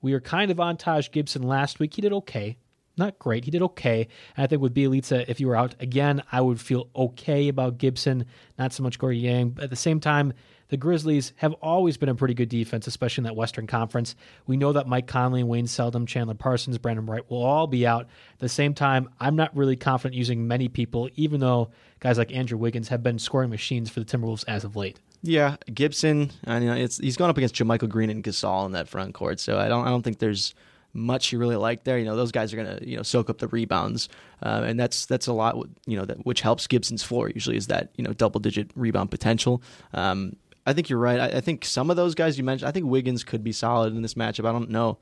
[0.01, 1.93] We were kind of on Taj Gibson last week.
[1.93, 2.57] He did okay.
[2.97, 3.45] Not great.
[3.45, 4.09] He did okay.
[4.35, 7.77] And I think with Bjelica, if you were out again, I would feel okay about
[7.77, 8.25] Gibson,
[8.59, 9.55] not so much Gorgui Dieng.
[9.55, 10.33] But at the same time,
[10.73, 14.15] the Grizzlies have always been a pretty good defense, especially in that Western Conference.
[14.47, 18.07] We know that Mike Conley, Wayne Selden, Chandler Parsons, Brandon Wright will all be out.
[18.33, 22.33] At the same time, I'm not really confident using many people, even though guys like
[22.33, 24.99] Andrew Wiggins have been scoring machines for the Timberwolves as of late.
[25.21, 26.31] Yeah, Gibson.
[26.47, 29.59] I know it's he's up against JaMychal Green and Gasol in that front court, so
[29.59, 30.55] I don't I don't think there's
[30.93, 31.97] much you really like there.
[31.97, 34.09] You know, those guys are going to you know soak up the rebounds,
[34.41, 35.55] uh, and that's that's a lot.
[35.85, 39.11] You know, that which helps Gibson's floor usually is that you know double digit rebound
[39.11, 39.61] potential.
[39.93, 41.19] Um, I think you're right.
[41.19, 43.95] I, I, think some of those guys you mentioned, I think Wiggins could be solid
[43.95, 44.47] in this matchup.
[44.47, 44.97] I don't know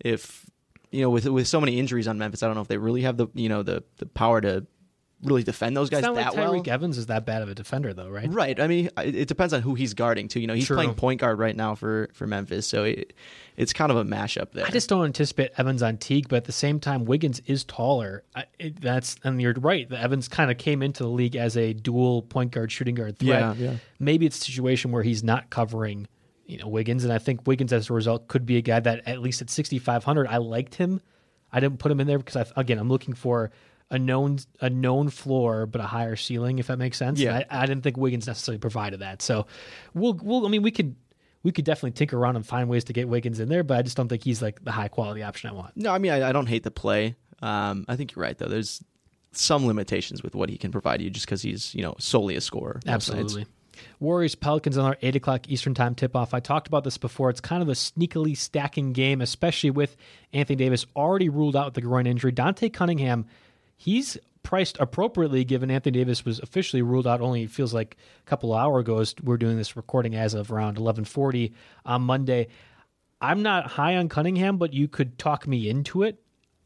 [0.00, 0.46] if
[0.90, 3.02] you know with with so many injuries on Memphis, I don't know if they really
[3.02, 4.66] have the you know the the power to
[5.24, 6.62] really defend those guys that like well.
[6.66, 8.28] Evans is that bad of a defender, though, right?
[8.30, 8.58] Right.
[8.60, 10.40] I mean, it depends on who he's guarding too.
[10.40, 10.76] You know, he's True.
[10.76, 13.12] playing point guard right now for for Memphis, so it,
[13.56, 14.66] it's kind of a mashup there.
[14.66, 18.24] I just don't anticipate Evans on Teague, but at the same time, Wiggins is taller.
[18.34, 19.88] I, it, that's and you're right.
[19.88, 23.18] The Evans kind of came into the league as a dual point guard, shooting guard
[23.18, 23.56] threat.
[23.56, 23.76] Yeah, yeah.
[23.98, 26.08] Maybe it's a situation where he's not covering.
[26.46, 29.08] You know Wiggins, and I think Wiggins, as a result, could be a guy that
[29.08, 31.00] at least at 6,500, I liked him.
[31.50, 33.50] I didn't put him in there because I, again, I'm looking for
[33.90, 37.20] a known a known floor but a higher ceiling, if that makes sense.
[37.20, 39.22] Yeah, I, I, didn't think Wiggins necessarily provided that.
[39.22, 39.46] So
[39.92, 40.96] we'll we'll I mean we could
[41.42, 43.82] we could definitely tinker around and find ways to get Wiggins in there, but I
[43.82, 45.76] just don't think he's like the high quality option I want.
[45.76, 47.16] No, I mean I, I don't hate the play.
[47.42, 48.48] Um, I think you're right though.
[48.48, 48.82] There's
[49.32, 52.40] some limitations with what he can provide you just because he's you know solely a
[52.40, 52.80] scorer.
[52.86, 53.46] Absolutely.
[53.98, 56.32] Warriors Pelicans on our 8 o'clock Eastern Time tip off.
[56.32, 57.30] I talked about this before.
[57.30, 59.96] It's kind of a sneakily stacking game, especially with
[60.32, 62.30] Anthony Davis already ruled out with the groin injury.
[62.30, 63.26] Dante Cunningham
[63.76, 68.52] he's priced appropriately given Anthony Davis was officially ruled out only feels like a couple
[68.52, 71.52] of hours ago as we're doing this recording as of around 11:40
[71.84, 72.48] on Monday.
[73.20, 76.22] I'm not high on Cunningham, but you could talk me into it.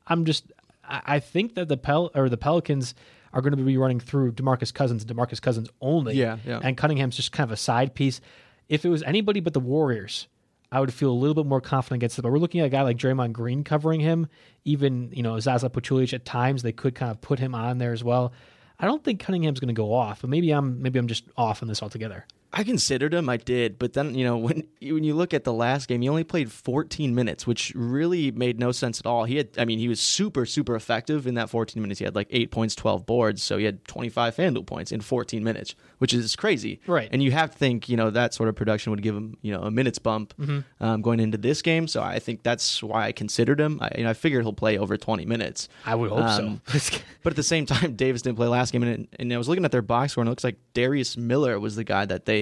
[0.07, 0.53] I'm just
[0.85, 2.95] I think that the Pel or the Pelicans
[3.33, 6.15] are going to be running through DeMarcus Cousins and DeMarcus Cousins only.
[6.15, 6.61] Yeah, yeah.
[6.63, 8.21] And Cunningham's just kind of a side piece.
[8.69, 10.29] If it was anybody but the Warriors,
[10.71, 12.23] I would feel a little bit more confident against it.
[12.23, 14.29] But we're looking at a guy like Draymond Green covering him.
[14.65, 17.93] Even, you know, Zaza Pachulia at times, they could kind of put him on there
[17.93, 18.33] as well.
[18.79, 21.63] I don't think Cunningham's going to go off, but maybe I'm maybe I'm just off
[21.63, 22.27] on this altogether.
[22.53, 23.29] I considered him.
[23.29, 26.09] I did, but then you know when when you look at the last game, he
[26.09, 29.25] only played 14 minutes, which really made no sense at all.
[29.25, 31.99] He had, I mean, he was super super effective in that 14 minutes.
[31.99, 35.45] He had like eight points, 12 boards, so he had 25 Fanduel points in 14
[35.45, 36.81] minutes, which is crazy.
[36.87, 37.09] Right.
[37.13, 39.53] And you have to think, you know, that sort of production would give him, you
[39.53, 40.85] know, a minutes bump Mm-hmm.
[40.85, 41.87] um, going into this game.
[41.89, 43.79] So I think that's why I considered him.
[43.83, 45.69] I, you know, I figured he'll play over 20 minutes.
[45.85, 46.99] I would hope Um, so.
[47.23, 49.65] But at the same time, Davis didn't play last game, and, and I was looking
[49.65, 52.38] at their box score, and it looks like Darius Miller was the guy that they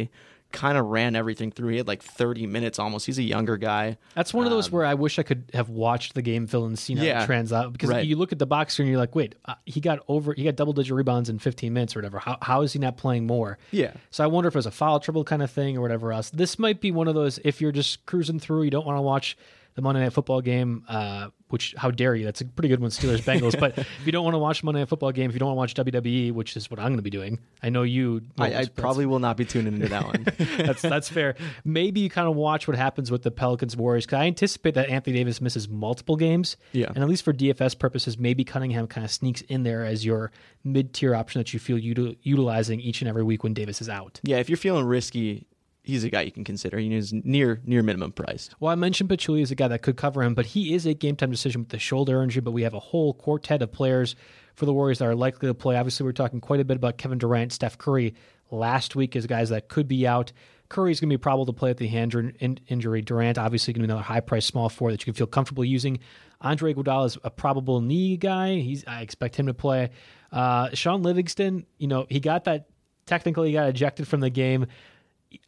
[0.52, 1.68] kind of ran everything through.
[1.70, 3.04] He had like 30 minutes almost.
[3.04, 3.98] He's a younger guy.
[4.14, 6.78] That's one of those where I wish I could have watched the game film and
[6.78, 7.22] seen how Um, Yeah.
[7.24, 8.06] it trans out because Right.
[8.06, 10.44] you look at the box score and you're like, wait, uh, he got over, he
[10.44, 12.20] got double digit rebounds in 15 minutes or whatever.
[12.20, 13.58] How, how is he not playing more?
[13.72, 13.92] Yeah.
[14.12, 16.30] So I wonder if it was a foul trouble kind of thing or whatever else.
[16.30, 19.02] This might be one of those if you're just cruising through, you don't want to
[19.02, 19.36] watch
[19.76, 22.24] the Monday Night Football game, uh, which how dare you?
[22.24, 23.58] That's a pretty good one, Steelers Bengals.
[23.58, 25.70] but if you don't want to watch Monday Night Football game, if you don't want
[25.76, 28.22] to watch WWE, which is what I'm going to be doing, I know you.
[28.38, 30.26] I, I probably will not be tuning into that one.
[30.66, 31.36] that's that's fair.
[31.64, 34.88] Maybe you kind of watch what happens with the Pelicans Warriors because I anticipate that
[34.88, 36.56] Anthony Davis misses multiple games.
[36.72, 36.86] Yeah.
[36.88, 40.32] and at least for DFS purposes, maybe Cunningham kind of sneaks in there as your
[40.64, 43.88] mid tier option that you feel util- utilizing each and every week when Davis is
[43.88, 44.20] out.
[44.24, 45.46] yeah, if you're feeling risky,
[45.86, 46.78] he's a guy you can consider.
[46.78, 48.50] He's near near minimum price.
[48.60, 50.92] Well, I mentioned Pachulia is a guy that could cover him, but he is a
[50.92, 52.42] game time decision with the shoulder injury.
[52.42, 54.16] But we have a whole quartet of players
[54.54, 55.76] for the Warriors that are likely to play.
[55.76, 58.14] Obviously, we're talking quite a bit about Kevin Durant, Steph Curry
[58.50, 60.32] last week as guys that could be out.
[60.68, 63.00] Curry's going to be probable to play at the hand in- injury.
[63.00, 65.64] Durant, obviously, going to be another high price small four that you can feel comfortable
[65.64, 66.00] using.
[66.40, 68.56] Andre Iguodala is a probable knee guy.
[68.56, 69.90] He's I expect him to play.
[70.32, 72.66] Uh, Shaun Livingston, you know, he got that
[73.06, 74.66] technically he got ejected from the game.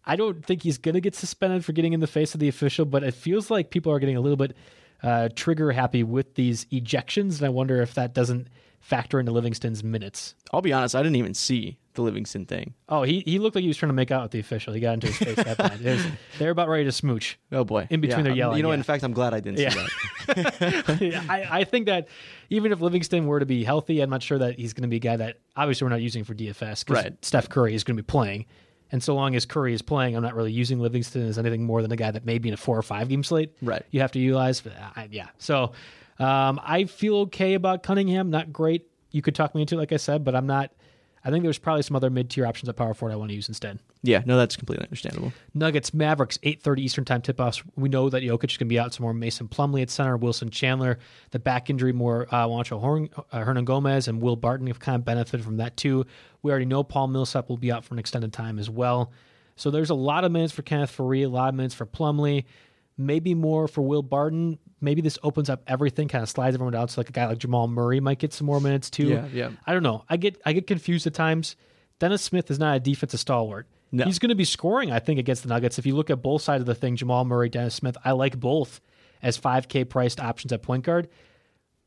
[0.05, 2.49] I don't think he's going to get suspended for getting in the face of the
[2.49, 4.57] official, but it feels like people are getting a little bit
[5.03, 8.49] uh, trigger happy with these ejections, and I wonder if that doesn't
[8.81, 10.35] factor into Livingston's minutes.
[10.53, 12.75] I'll be honest, I didn't even see the Livingston thing.
[12.89, 14.73] Oh, he, he looked like he was trying to make out with the official.
[14.73, 15.81] He got into his face that bad.
[15.85, 16.07] Was-
[16.39, 17.39] they're about ready to smooch.
[17.53, 18.75] Oh boy, In between Yeah, their yelling, You know, yeah.
[18.77, 19.71] in fact, I'm glad I didn't Yeah.
[19.71, 19.87] see
[20.27, 21.27] that.
[21.29, 22.09] I, I think that
[22.51, 24.97] even if Livingston were to be healthy, I'm not sure that he's going to be
[24.97, 27.25] a guy that obviously we're not using for DFS because Right.
[27.25, 28.47] Steph Curry is going to be playing.
[28.91, 31.83] And so long as Curry is playing, I'm not really using Livingston as anything more
[31.83, 33.55] than a guy that may be in a four or five game slate.
[33.61, 33.85] Right.
[33.91, 34.61] You have to utilize.
[34.61, 35.29] But I, yeah.
[35.39, 35.73] So
[36.19, 38.31] um, I feel okay about Cunningham.
[38.31, 38.87] Not great.
[39.11, 40.73] You could talk me into it, like I said, but I'm not.
[41.25, 43.35] I think there's probably some other mid tier options at power forward I want to
[43.35, 43.81] use instead.
[44.03, 45.33] Yeah, no, that's completely understandable.
[45.53, 47.63] Nuggets, Mavericks, 8.30 Eastern Time tip-offs.
[47.77, 48.95] We know that Jokic is going to be out.
[48.95, 50.99] Some more Mason Plumlee at center, Wilson Chandler.
[51.33, 55.05] The back injury, more uh, Juancho Horn, uh, Hernangomez and Will Barton have kind of
[55.05, 56.07] benefited from that too.
[56.43, 59.13] We already know Paul Millsap will be out for an extended time as well.
[59.57, 62.45] So there's a lot of minutes for Kenneth Faried, a lot of minutes for Plumlee,
[62.97, 64.59] maybe more for Will Barton.
[64.81, 66.91] Maybe this opens up everything, kind of slides everyone out.
[66.91, 69.09] So like a guy like Jamal Murray might get some more minutes too.
[69.09, 69.51] Yeah, yeah.
[69.67, 70.05] I don't know.
[70.09, 71.57] I get I get confused at times.
[71.99, 73.67] Dennis Smith is not a defensive stalwart.
[73.91, 74.05] No.
[74.05, 75.79] He's going to be scoring, I think, against the Nuggets.
[75.79, 78.39] If you look at both sides of the thing, Jamal Murray, Dennis Smith, I like
[78.39, 78.81] both
[79.23, 81.09] as 5K priced options at point guard.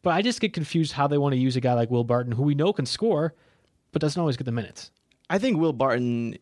[0.02, 2.32] But I just get confused how they want to use a guy like Will Barton,
[2.32, 3.36] who we know can score,
[3.92, 4.92] but doesn't always get the minutes.
[5.30, 6.38] I think Will Barton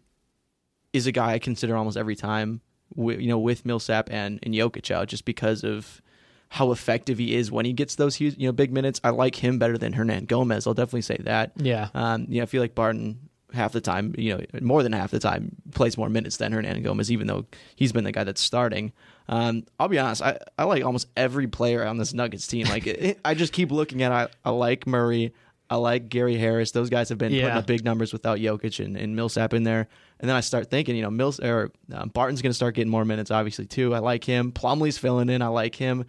[0.93, 2.61] is a guy I consider almost every time,
[2.95, 6.01] you know, with Millsap and, and Jokic out, just because of
[6.49, 8.99] how effective he is when he gets those huge, you know, big minutes.
[9.03, 10.65] I like him better than Hernangomez.
[10.65, 11.51] I'll definitely say that.
[11.55, 11.89] Yeah.
[11.93, 15.11] Um, you know, I feel like Barton half the time, you know, more than half
[15.11, 18.91] the time plays more minutes than Hernangomez, even though he's been the guy that's starting.
[19.27, 22.67] Um, I'll be honest, I, I like almost every player on this Nuggets team.
[22.67, 24.11] Like, it, I just keep looking at.
[24.11, 25.33] I, I like Murray.
[25.69, 26.71] I like Gary Harris.
[26.71, 29.87] Those guys have been putting up big numbers without Jokic and, and Millsap in there.
[30.19, 32.89] And then I start thinking, you know, Mills or um, Barton's going to start getting
[32.89, 33.93] more minutes, obviously too.
[33.93, 34.51] I like him.
[34.51, 35.41] Plumlee's filling in.
[35.41, 36.05] I like him.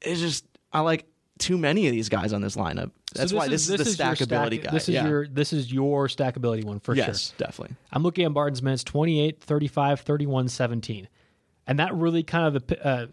[0.00, 1.06] It's just I like
[1.38, 2.90] too many of these guys on this lineup.
[3.14, 4.70] That's So why this, is, the your stackability stack- guy.
[4.72, 5.06] This is yeah.
[5.08, 7.04] your this is your stackability one for sure.
[7.04, 7.76] yes, definitely.
[7.92, 11.08] I'm looking at Barton's minutes 28, 35, 31, 17.
[11.66, 13.06] And that really kind of the uh,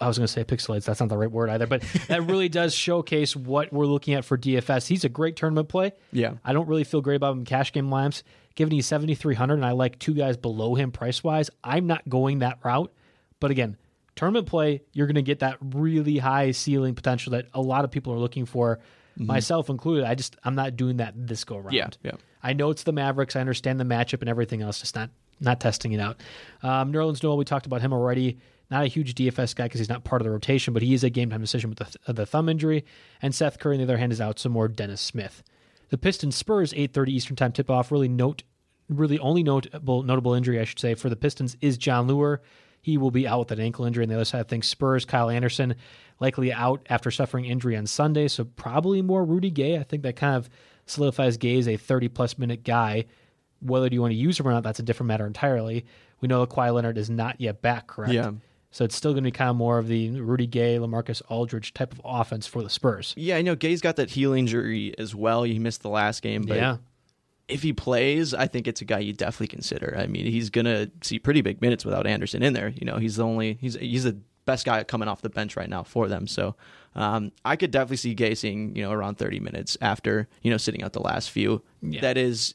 [0.00, 0.84] I was going to say pixelates.
[0.84, 4.24] That's not the right word either, but that really does showcase what we're looking at
[4.24, 4.86] for DFS.
[4.86, 5.92] He's a great tournament play.
[6.12, 6.34] Yeah.
[6.44, 8.22] I don't really feel great about him cash game lineups.
[8.54, 12.40] Given he's 7,300 and I like two guys below him price wise, I'm not going
[12.40, 12.92] that route.
[13.38, 13.76] But again,
[14.16, 17.90] tournament play, you're going to get that really high ceiling potential that a lot of
[17.90, 18.80] people are looking for,
[19.16, 20.04] myself included.
[20.04, 21.74] I just, I'm not doing that this go around.
[21.74, 22.12] Yeah, yeah.
[22.42, 23.36] I know it's the Mavericks.
[23.36, 24.80] I understand the matchup and everything else.
[24.80, 26.20] Just not not testing it out.
[26.62, 28.38] Um, Nerlens Noel, we talked about him already.
[28.70, 31.02] Not a huge DFS guy because he's not part of the rotation, but he is
[31.02, 32.84] a game time decision with the, uh, the thumb injury.
[33.20, 34.38] And Seth Curry, on the other hand, is out.
[34.38, 35.42] Some more Dennis Smith.
[35.88, 37.90] The Pistons Spurs eight thirty Eastern time tip off.
[37.90, 38.44] Really note,
[38.88, 42.38] really only notable notable injury I should say for the Pistons is Jon Leuer.
[42.80, 44.04] He will be out with an ankle injury.
[44.04, 45.74] On the other side of things, Spurs Kyle Anderson
[46.20, 49.78] likely out after suffering injury on Sunday, so probably more Rudy Gay.
[49.78, 50.48] I think that kind of
[50.86, 53.06] solidifies Gay as a thirty plus minute guy
[53.60, 55.84] Whether you want to use him or not, that's a different matter entirely.
[56.20, 58.12] We know Kawhi Leonard is not yet back, correct?
[58.12, 58.30] Yeah.
[58.70, 61.74] So it's still going to be kind of more of the Rudy Gay, Lamarcus Aldridge
[61.74, 63.14] type of offense for the Spurs.
[63.16, 65.42] Yeah, I know Gay's got that heel injury as well.
[65.42, 66.76] He missed the last game, but yeah.
[67.48, 69.96] if he plays, I think it's a guy you definitely consider.
[69.98, 72.68] I mean, he's gonna see pretty big minutes without Anderson in there.
[72.68, 75.68] You know, he's the only he's he's the best guy coming off the bench right
[75.68, 76.26] now for them.
[76.26, 76.54] So
[76.94, 80.56] um, I could definitely see Gay seeing you know around thirty minutes after you know
[80.56, 81.62] sitting out the last few.
[81.82, 82.02] Yeah.
[82.02, 82.54] That is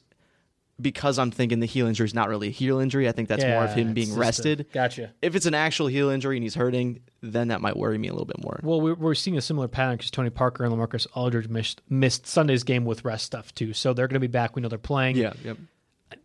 [0.80, 3.08] because I'm thinking the heel injury is not really a heel injury.
[3.08, 4.66] I think that's more of him being just a- rested.
[4.72, 5.12] gotcha.
[5.22, 8.12] If it's an actual heel injury and he's hurting, then that might worry me a
[8.12, 8.60] little bit more.
[8.62, 12.26] Well, we're, we're seeing a similar pattern because Tony Parker and LaMarcus Aldridge missed, missed
[12.26, 13.72] Sunday's game with rest stuff too.
[13.72, 14.54] So they're going to be back.
[14.54, 15.16] We know they're playing.
[15.16, 15.54] yeah, yeah.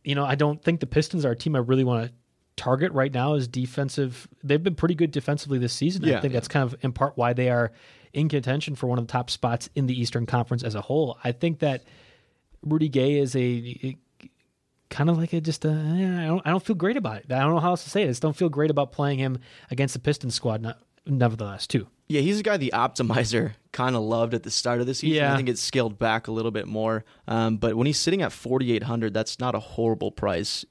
[0.03, 2.13] you know, I don't think the Pistons are a team I really want to
[2.57, 4.27] target right now is defensive.
[4.43, 6.03] They've been pretty good defensively this season.
[6.05, 6.37] I think yeah.
[6.37, 7.71] that's kind of in part why they are
[8.13, 11.17] in contention for one of the top spots in the Eastern Conference as a whole.
[11.23, 11.83] I think that
[12.61, 13.97] Rudy Gay is a,
[14.91, 17.32] kind of like a just a, eh, I don't I don't feel great about it.
[17.32, 18.06] I don't know how else to say it.
[18.06, 19.39] I just don't feel great about playing him
[19.71, 20.62] against the Pistons squad.
[20.62, 20.77] Not,
[21.08, 21.88] nevertheless, too.
[22.08, 25.15] Yeah, he's a guy the optimizer kind of loved at the start of the season.
[25.15, 25.34] Yeah.
[25.34, 27.06] I think it's scaled back a little bit more.
[27.27, 30.65] Um, but when he's sitting at 4,800, that's not a horrible price.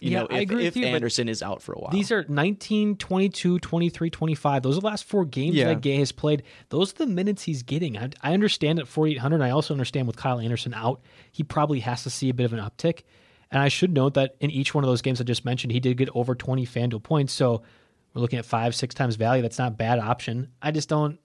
[0.00, 1.92] You Yeah, know, I if, agree with you, Anderson is out for a while.
[1.92, 4.62] These are 19, 22, 23, 25.
[4.62, 5.66] Those are the last four games Yeah.
[5.66, 6.42] that Gay has played.
[6.70, 7.96] Those are the minutes he's getting.
[7.98, 9.42] I, I understand at 4,800.
[9.42, 12.54] I also understand with Kyle Anderson out, he probably has to see a bit of
[12.54, 13.02] an uptick.
[13.52, 15.78] And I should note that in each one of those games I just mentioned, he
[15.78, 17.34] did get over 20 FanDuel points.
[17.34, 17.62] So
[18.14, 19.42] we're looking at five, six times value.
[19.42, 20.48] That's not a bad option.
[20.60, 21.18] I just don't.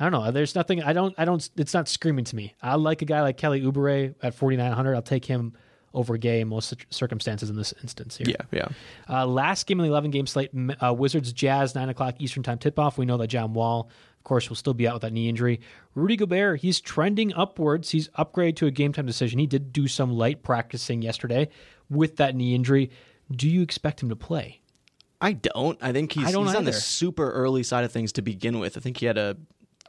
[0.00, 0.30] I don't know.
[0.30, 0.80] There's nothing.
[0.80, 1.12] I don't.
[1.18, 1.48] I don't.
[1.56, 2.54] It's not screaming to me.
[2.62, 4.94] I like a guy like Kelly Oubre at 4,900.
[4.94, 5.54] I'll take him
[5.94, 8.28] over Gay in most circumstances in this instance here.
[8.28, 8.68] yeah, yeah.
[9.08, 10.50] Uh, last game in the 11 game slate,
[10.82, 12.98] uh, Wizards Jazz, 9 o'clock Eastern Time tip off.
[12.98, 13.88] We know that John Wall,
[14.28, 15.60] course, will still be out with that knee injury.
[15.94, 17.90] Rudy Gobert, he's trending upwards.
[17.90, 19.38] He's upgraded to a game time decision.
[19.38, 21.48] He did do some light practicing yesterday
[21.90, 22.90] with that knee injury.
[23.30, 24.60] Do you expect him to play?
[25.20, 25.78] I don't.
[25.82, 28.76] I think he's, I he's on the super early side of things to begin with.
[28.76, 29.36] I think he had a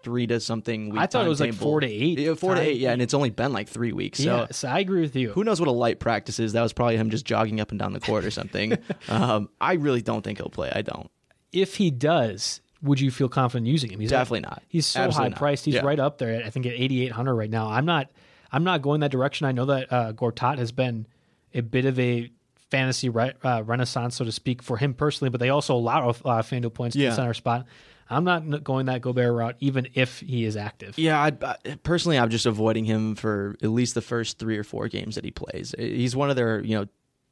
[0.02, 2.62] three to something week I thought it was like four to eight Yeah, four to
[2.62, 4.19] eight, yeah, and it's only been like three weeks.
[4.19, 5.32] So yeah, so I agree with you.
[5.32, 6.54] who knows what a light practice is?
[6.54, 8.78] That was probably him just jogging up and down the court or something.
[9.10, 10.71] um, I really don't think he'll play.
[10.73, 11.10] I don't.
[11.52, 13.99] if he does, would you feel confident using him?
[13.99, 14.63] He's Definitely not.
[14.67, 15.65] He's so Absolutely high priced.
[15.65, 15.81] He's Yeah.
[15.81, 16.43] right up there.
[16.45, 17.69] I think at eighty eight hundred right now.
[17.69, 18.09] I'm not.
[18.51, 19.45] I'm not going that direction.
[19.45, 21.05] I know that uh, Gortat has been
[21.53, 22.31] a bit of a
[22.71, 25.29] fantasy re- uh, renaissance, so to speak, for him personally.
[25.29, 27.65] But they also allow uh, FanDuel points to the center spot.
[28.11, 30.97] I'm not going that Gobert route, even if he is active.
[30.97, 34.63] Yeah, I'd, I, personally, I'm just avoiding him for at least the first three or
[34.63, 35.75] four games that he plays.
[35.77, 36.85] He's one of their you know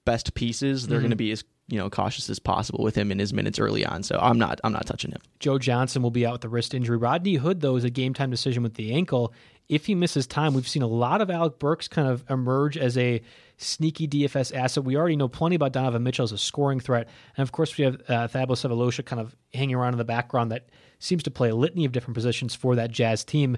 [0.06, 0.88] best pieces.
[0.88, 3.60] They're going to be as you know cautious as possible with him in his minutes
[3.60, 4.04] early on.
[4.04, 5.22] So I'm not I'm not touching him.
[5.40, 6.98] Joe Johnson will be out with the wrist injury.
[6.98, 9.34] Rodney Hood, though, is a game time decision with the ankle.
[9.70, 12.98] If he misses time, we've seen a lot of Alec Burks kind of emerge as
[12.98, 13.22] a
[13.58, 14.86] sneaky DFS asset.
[14.86, 17.10] We already know plenty about Donovan Mitchell as a scoring threat.
[17.36, 20.52] And of course, we have uh, Thabo Sefolosha kind of hanging around in the background
[20.54, 23.58] that seems to play a litany of different positions for that Jazz team.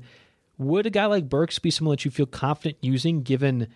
[0.57, 3.67] Would a guy like Burks be someone that you feel confident using given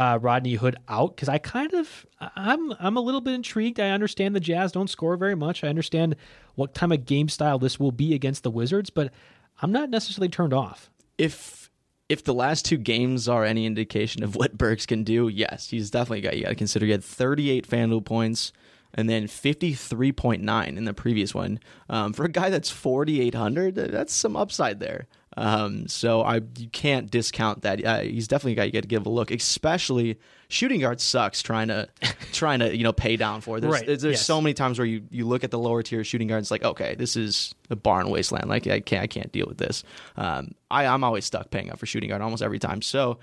[0.00, 1.14] uh, Rodney Hood out?
[1.14, 3.78] Because I kind of, I'm, I'm a little bit intrigued.
[3.78, 5.62] I understand the Jazz don't score very much.
[5.62, 6.16] I understand
[6.54, 9.12] what kind of game style this will be against the Wizards, but
[9.60, 10.90] I'm not necessarily turned off.
[11.18, 11.70] If
[12.08, 15.90] if the last two games are any indication of what Burks can do, yes, he's
[15.90, 16.86] definitely got you got to consider.
[16.86, 18.52] He had 38 FanDuel points
[18.94, 21.60] and then 53.9 in the previous one.
[21.88, 25.06] Um, for a guy that's 4,800, that's some upside there.
[25.36, 27.84] Um, so I you can't discount that.
[27.84, 29.30] Uh, he's definitely a guy you got to give a look.
[29.30, 31.88] Especially shooting guard sucks trying to
[32.32, 33.60] trying to you know pay down for.
[33.60, 34.26] There's, Right, there's, yes.
[34.26, 36.38] so many times where you, you look at the lower tier shooting guard.
[36.38, 39.46] And it's like okay this is a barn wasteland like I can't I can't deal
[39.46, 39.84] with this.
[40.16, 42.82] Um, I I'm always stuck paying up for shooting guard almost every time.
[42.82, 43.18] So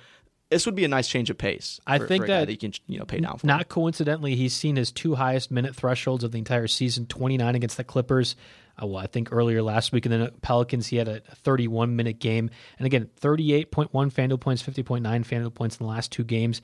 [0.50, 1.82] this would be a nice change of pace.
[1.86, 3.46] I for- think for guy that you can you know pay down for.
[3.48, 7.76] Not coincidentally, he's seen his two highest minute thresholds of the entire season 29 against
[7.76, 8.38] the Clippers.
[8.82, 12.20] Uh, well, I think earlier last week, and then Pelicans, he had a 31 minute
[12.20, 12.50] game.
[12.78, 16.62] And again, 38.1 FanDuel points, 50.9 FanDuel points in the last two games.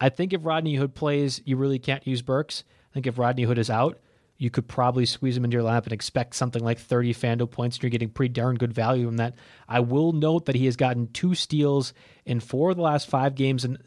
[0.00, 2.64] I think if Rodney Hood plays, you really can't use Burks.
[2.90, 3.98] I think if Rodney Hood is out,
[4.38, 7.76] you could probably squeeze him into your lineup and expect something like 30 FanDuel points,
[7.76, 9.34] and you're getting pretty darn good value from that.
[9.68, 11.94] I will note that he has gotten two steals
[12.26, 13.78] in four of the last five games, and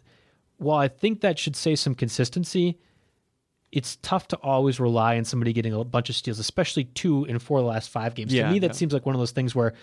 [0.58, 2.80] while I think that should say some consistency,
[3.72, 7.38] it's tough to always rely on somebody getting a bunch of steals, especially two in
[7.40, 8.34] four of the last five games.
[8.34, 8.74] Yeah, to me, that yeah.
[8.74, 9.74] seems like one of those things where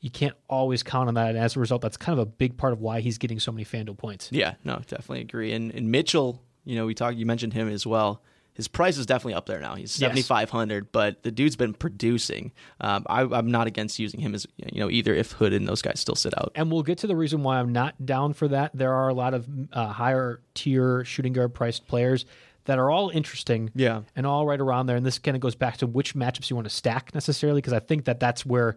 [0.00, 1.30] you can't always count on that.
[1.30, 3.52] And as a result, that's kind of a big part of why he's getting so
[3.52, 4.28] many FanDuel points.
[4.32, 5.52] Yeah, no, definitely agree.
[5.52, 7.16] And and Mitchell, you know, we talked.
[7.16, 8.20] You mentioned him as well.
[8.54, 9.74] his price is definitely up there now.
[9.74, 12.52] He's seventy five hundred, but the dude's been producing.
[12.80, 15.80] Um, I, I'm not against using him as you know either if Hood and those
[15.80, 16.52] guys still sit out.
[16.54, 18.72] And we'll get to the reason why I'm not down for that.
[18.74, 22.26] There are a lot of uh, higher tier shooting guard priced players
[22.64, 24.02] that are all interesting Yeah.
[24.16, 24.96] and all right around there.
[24.96, 27.72] And this kind of goes back to which matchups you want to stack necessarily, because
[27.72, 28.76] I think that that's where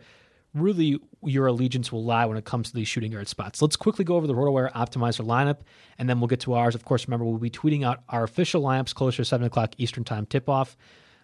[0.53, 3.61] really your allegiance will lie when it comes to these shooting guard spots.
[3.61, 5.57] Let's quickly go over the RotoWire optimizer lineup,
[5.99, 6.75] and then we'll get to ours.
[6.75, 10.03] Of course, remember, we'll be tweeting out our official lineups closer to 7 o'clock Eastern
[10.05, 10.77] Time tip off.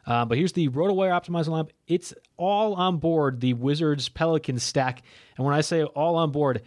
[0.05, 1.69] Uh, but here's the RotoWire optimizer lineup.
[1.87, 5.01] It's all on board the Wizards Pelicans stack.
[5.37, 6.63] And when I say all on board,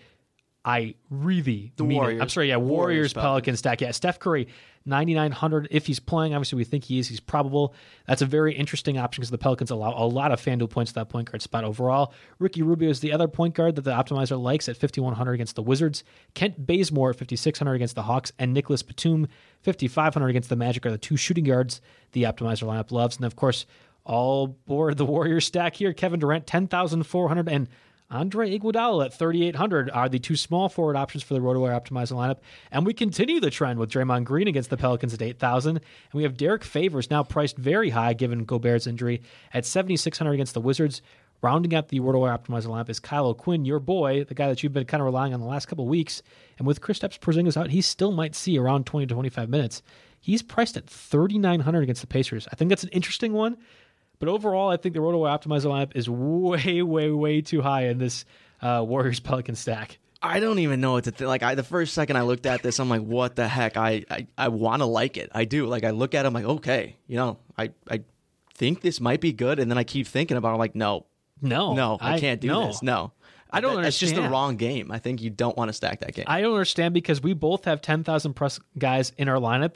[0.64, 2.00] I really The mean it.
[2.00, 2.22] Warriors.
[2.22, 3.80] I'm sorry, yeah, Warriors, Warriors, stack.
[3.82, 4.48] Yeah, Steph Curry,
[4.86, 5.68] 9,900.
[5.70, 7.06] If he's playing, obviously we think he is.
[7.06, 7.74] He's probable.
[8.06, 10.94] That's a very interesting option because the Pelicans allow a lot of FanDuel points to
[11.00, 12.14] that point guard spot overall.
[12.38, 15.62] Ricky Rubio is the other point guard that the optimizer likes at 5,100 against the
[15.62, 16.02] Wizards.
[16.32, 19.28] Kent Bazemore at 5,600 against the Hawks, and Nicolas Batum,
[19.60, 23.16] 5,500 against the Magic are the two shooting guards the optimizer lineup loves.
[23.16, 23.66] And of course,
[24.04, 25.92] all board the Warriors stack here.
[25.92, 27.68] Kevin Durant, 10,400 and
[28.10, 32.38] Andre Iguodala at 3,800 are the two small forward options for the RotoWire optimizer lineup.
[32.70, 35.76] And we continue the trend with Draymond Green against the Pelicans at 8,000.
[35.76, 35.82] And
[36.12, 40.60] we have Derrick Favors now priced very high given Gobert's injury at 7,600 against the
[40.60, 41.02] Wizards.
[41.42, 44.72] Rounding out the RotoWire optimizer lineup is Kyle O'Quinn, your boy, the guy that you've
[44.72, 46.22] been kind of relying on the last couple weeks.
[46.58, 49.82] And with Kristaps Porzingis out, he still might see around 20 to 25 minutes.
[50.20, 52.48] He's priced at 3,900 against the Pacers.
[52.50, 53.58] I think that's an interesting one.
[54.18, 57.98] But overall, I think the RotoWire optimizer lineup is way, way, way too high in
[57.98, 58.24] this
[58.62, 59.98] uh, Warriors Pelican stack.
[60.22, 61.28] I don't even know what to think.
[61.28, 63.76] Like, I the first second I looked at this, I'm like, what the heck?
[63.76, 65.30] I I, I want to like it.
[65.34, 65.66] I do.
[65.66, 68.00] Like, I look at it, I'm like, okay, you know, I I
[68.54, 70.50] think this might be good, and then I keep thinking about.
[70.50, 70.52] it.
[70.52, 71.04] I'm like, no,
[71.42, 72.66] No, no, I, can't do no.
[72.68, 72.82] this.
[72.82, 73.12] No,
[73.50, 74.90] I don't That- That's just the wrong game.
[74.90, 76.24] I think you don't want to stack that game.
[76.26, 79.74] I don't understand because we both have 10,000 plus guys in our lineup,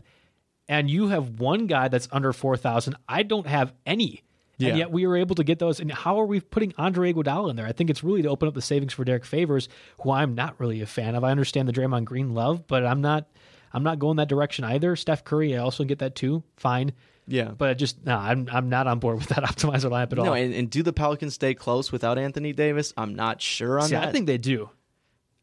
[0.67, 2.95] and you have one guy that's under 4,000.
[3.07, 4.23] I don't have any.
[4.59, 4.71] Yeah.
[4.71, 5.81] And yet we were able to get those.
[5.81, 7.67] And how are we putting Andre Iguodala in there?
[7.67, 9.69] I think it's really to open up the savings for Derrick Favors,
[10.01, 11.25] who I'm not really a fan of.
[11.25, 13.29] I understand the Draymond Green love, but I'm not.
[13.73, 14.97] I'm not going that direction either.
[14.97, 16.43] Steph Curry, I also get that too.
[16.57, 16.93] Fine.
[17.27, 17.51] Yeah.
[17.57, 20.25] But I just no, I'm I'm not on board with that optimizer lineup at all.
[20.25, 22.93] no, and, and do the Pelicans stay close without Anthony Davis?
[22.97, 24.09] I'm not sure on See, that.
[24.09, 24.71] I think they do.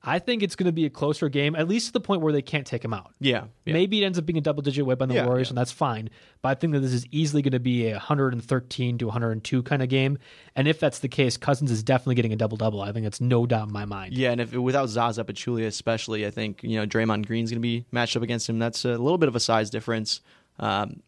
[0.05, 2.31] I think it's going to be a closer game, at least to the point where
[2.31, 3.11] they can't take him out.
[3.19, 3.73] yeah, yeah.
[3.73, 5.51] Maybe it ends up being a double digit whip on the Yeah, Warriors, yeah.
[5.51, 6.09] and that's fine.
[6.41, 9.81] But I think that this is easily going to be a 113 to 102 kind
[9.81, 10.17] of game.
[10.55, 12.81] And if that's the case, Cousins is definitely getting a double double.
[12.81, 14.13] I think that's no doubt in my mind.
[14.13, 17.65] Yeah, and if without Zaza Pachulia, especially, I think you know Draymond Green's going to
[17.67, 18.59] be matched up against him.
[18.59, 20.21] That's a little bit of a size difference.
[20.59, 21.01] Um,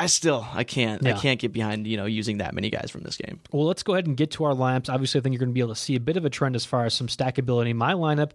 [0.00, 3.02] I still, I can't, I can't get behind you know using that many guys from
[3.02, 3.38] this game.
[3.52, 4.88] Well, let's go ahead and get to our lineups.
[4.88, 6.56] Obviously, I think you're going to be able to see a bit of a trend
[6.56, 7.74] as far as some stackability.
[7.74, 8.30] My lineup,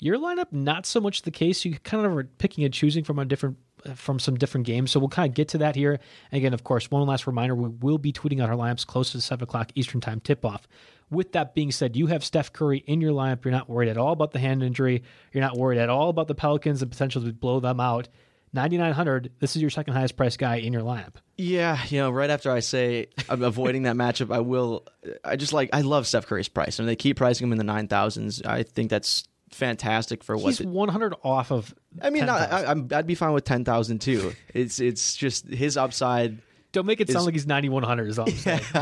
[0.00, 1.64] your lineup, not so much the case.
[1.64, 3.58] You kind of are picking and choosing from a different
[3.94, 4.90] from some different games.
[4.90, 6.00] So we'll kind of get to that here.
[6.32, 9.12] And again, of course, one last reminder: we will be tweeting out our lineups close
[9.12, 10.66] to the seven o'clock Eastern Time tip off.
[11.10, 13.44] With that being said, you have Steph Curry in your lineup.
[13.44, 15.04] You're not worried at all about the hand injury.
[15.32, 18.08] You're not worried at all about the Pelicans and potential to blow them out.
[18.54, 19.32] 9,900.
[19.40, 21.14] This is your second highest price guy in your lineup.
[21.36, 24.86] Yeah, you know, right after I say I'm avoiding that matchup, I will.
[25.24, 27.64] I just like I love Steph Curry's price, and they keep pricing him in the
[27.64, 28.40] nine thousands.
[28.42, 30.46] I think that's fantastic for what.
[30.46, 31.74] He's the- 100 off of.
[32.00, 32.54] I mean, I, 10,000.
[32.66, 34.32] I, I'm, I'd be fine with ten thousand too.
[34.52, 36.40] It's it's just his upside.
[36.74, 38.60] Don't make it sound is- like he's 9,100 is all saying.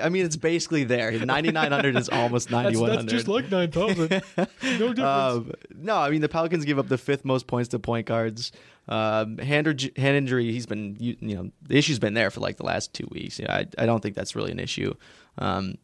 [0.00, 1.10] I mean, it's basically there.
[1.12, 3.02] Ninety nine hundred is almost ninety one hundred.
[3.08, 3.96] That's just like 9,000.
[3.98, 4.16] No
[4.94, 4.98] difference.
[5.00, 8.52] Um, no, I mean the Pelicans give up the fifth most points to point guards.
[8.88, 12.40] Um, hand, inj- hand injury, he's been you, you know the issue's been there for
[12.40, 13.38] like the last two weeks.
[13.38, 14.94] Yeah, I, I don't think that's really an issue.
[15.38, 15.74] Um,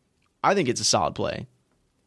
[0.42, 1.46] I think it's a solid play.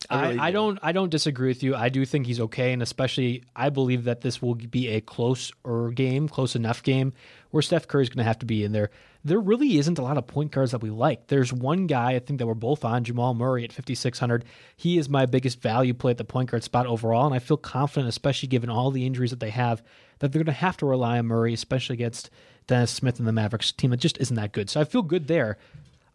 [0.09, 0.53] I, really I do.
[0.53, 1.75] don't I don't disagree with you.
[1.75, 5.53] I do think he's okay, and especially I believe that this will be a closer
[5.93, 7.11] game, close enough game
[7.51, 8.89] where Steph Curry's going to have to be in there.
[9.23, 11.27] There really isn't a lot of point guards that we like.
[11.27, 14.45] There's one guy I think that we're both on, Jamal Murray at 5600.
[14.77, 17.57] He is my biggest value play at the point guard spot overall, and I feel
[17.57, 19.83] confident, especially given all the injuries that they have,
[20.19, 22.29] that they're going to have to rely on Murray, especially against
[22.67, 24.69] Dennis Smith and the Mavericks team that just isn't that good.
[24.69, 25.57] So I feel good there.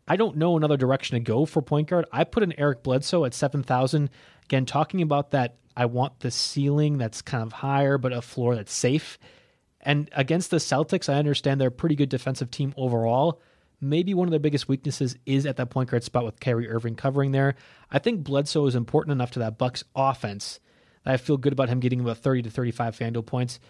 [0.06, 2.06] I don't know another direction to go for point guard.
[2.12, 4.10] I put in Eric Bledsoe at 7,000.
[4.44, 8.54] Again, talking about that, I want the ceiling that's kind of higher, but a floor
[8.54, 9.18] that's safe.
[9.84, 13.40] And against the Celtics, I understand they're a pretty good defensive team overall.
[13.80, 16.94] Maybe one of their biggest weaknesses is at that point guard spot with Kyrie Irving
[16.94, 17.54] covering there.
[17.90, 20.58] I think Bledsoe is important enough to that Bucks offense
[21.04, 23.60] that I feel good about him getting about 30 to 35 FanDuel points.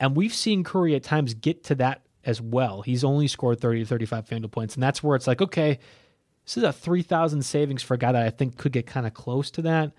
[0.00, 2.82] And we've seen Curry at times get to that as well.
[2.82, 4.74] He's only scored 30 to 35 FanDuel points.
[4.74, 5.78] And that's where it's like, okay,
[6.44, 9.12] this is a 3,000 savings for a guy that I think could get kind of
[9.12, 9.92] close to that.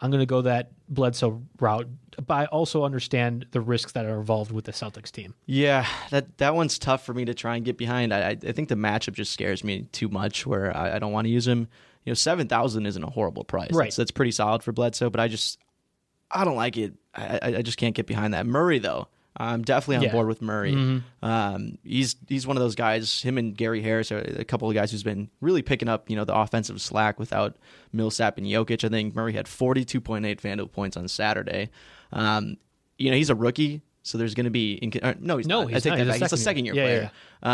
[0.00, 1.88] I'm going to go that Bledsoe route,
[2.26, 5.34] but I also understand the risks that are involved with the Celtics team.
[5.46, 8.12] Yeah, that that one's tough for me to try and get behind.
[8.12, 11.26] I, I think the matchup just scares me too much, where I, I don't want
[11.26, 11.68] to use him.
[12.04, 13.70] You know, seven thousand isn't a horrible price.
[13.72, 13.86] Right.
[13.86, 15.58] That's, that's pretty solid for Bledsoe, but I just
[16.30, 16.94] I don't like it.
[17.14, 18.46] I, I just can't get behind that.
[18.46, 20.12] Murray though, I'm definitely on Yeah.
[20.12, 20.72] board with Murray.
[20.74, 21.24] Mm-hmm.
[21.24, 23.20] Um, he's he's one of those guys.
[23.22, 26.14] Him and Gary Harris are a couple of guys who's been really picking up you
[26.16, 27.56] know the offensive slack without
[27.92, 28.84] Millsap and Jokic.
[28.84, 31.70] I think Murray had 42.8 FanDuel points on Saturday.
[32.12, 32.58] Um,
[32.98, 33.82] you know he's a rookie.
[34.06, 35.72] So there's going to be inc- uh, no, he's No, not.
[35.72, 36.04] he's I take not.
[36.04, 36.30] that He's a back.
[36.30, 36.74] He's a second second year.
[36.74, 36.86] player.
[36.94, 37.10] Yeah, player.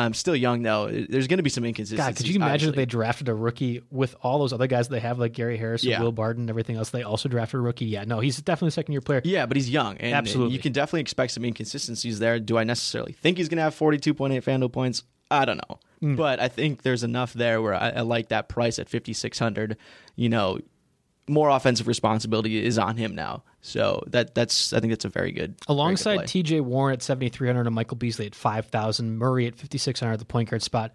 [0.06, 0.88] Um, still young though.
[0.90, 2.04] There's going to be some inconsistencies.
[2.06, 4.94] God, could you imagine if they drafted a rookie with all those other guys that
[4.94, 6.02] they have, like Gary Harris Yeah.
[6.02, 6.90] Will Barton and everything else?
[6.90, 7.84] They also drafted a rookie.
[7.86, 9.22] Yeah, no, he's definitely a second year player.
[9.24, 10.54] Yeah, but he's young, and Absolutely.
[10.54, 12.38] you can definitely expect some inconsistencies there.
[12.40, 15.04] Do I necessarily think he's going to have 42.8 FanDuel points?
[15.30, 16.16] I don't know, Hmm.
[16.16, 19.76] but I think there's enough there where I, I like that price at 5600.
[20.16, 20.58] You know,
[21.28, 25.32] more offensive responsibility is on him now, so that that's I think that's a very
[25.32, 26.60] good Alongside very good.
[26.60, 30.48] TJ Warren at 7,300 and Michael Beasley at 5,000, Murray at 5,600 at the point
[30.50, 30.92] guard spot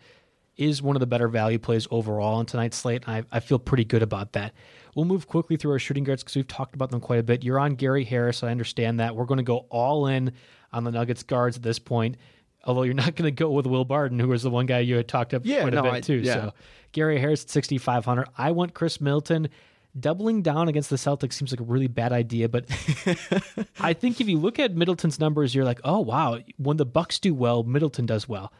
[0.58, 3.04] is one of the better value plays overall on tonight's slate.
[3.08, 4.54] And I, I feel pretty good about that.
[4.96, 7.44] We'll move quickly through our shooting guards because we've talked about them quite a bit.
[7.44, 8.42] You're on Gary Harris.
[8.42, 9.16] I understand that.
[9.18, 10.32] We're going to go all in
[10.72, 12.16] on the Nuggets guards at this point.
[12.64, 14.96] Although you're not going to go with Will Barton, who was the one guy you
[14.96, 16.16] had talked up Yeah, quite a no, bit I- too.
[16.16, 16.34] yeah.
[16.34, 16.54] So
[16.94, 18.28] Gary Harris at 6,500.
[18.38, 19.50] I want Khris Middleton.
[19.98, 22.66] Doubling down against the Celtics seems like a really bad idea, but
[23.80, 27.18] I think if you look at Middleton's numbers, you're like, oh wow, when the Bucks
[27.18, 28.52] do well, Middleton does well.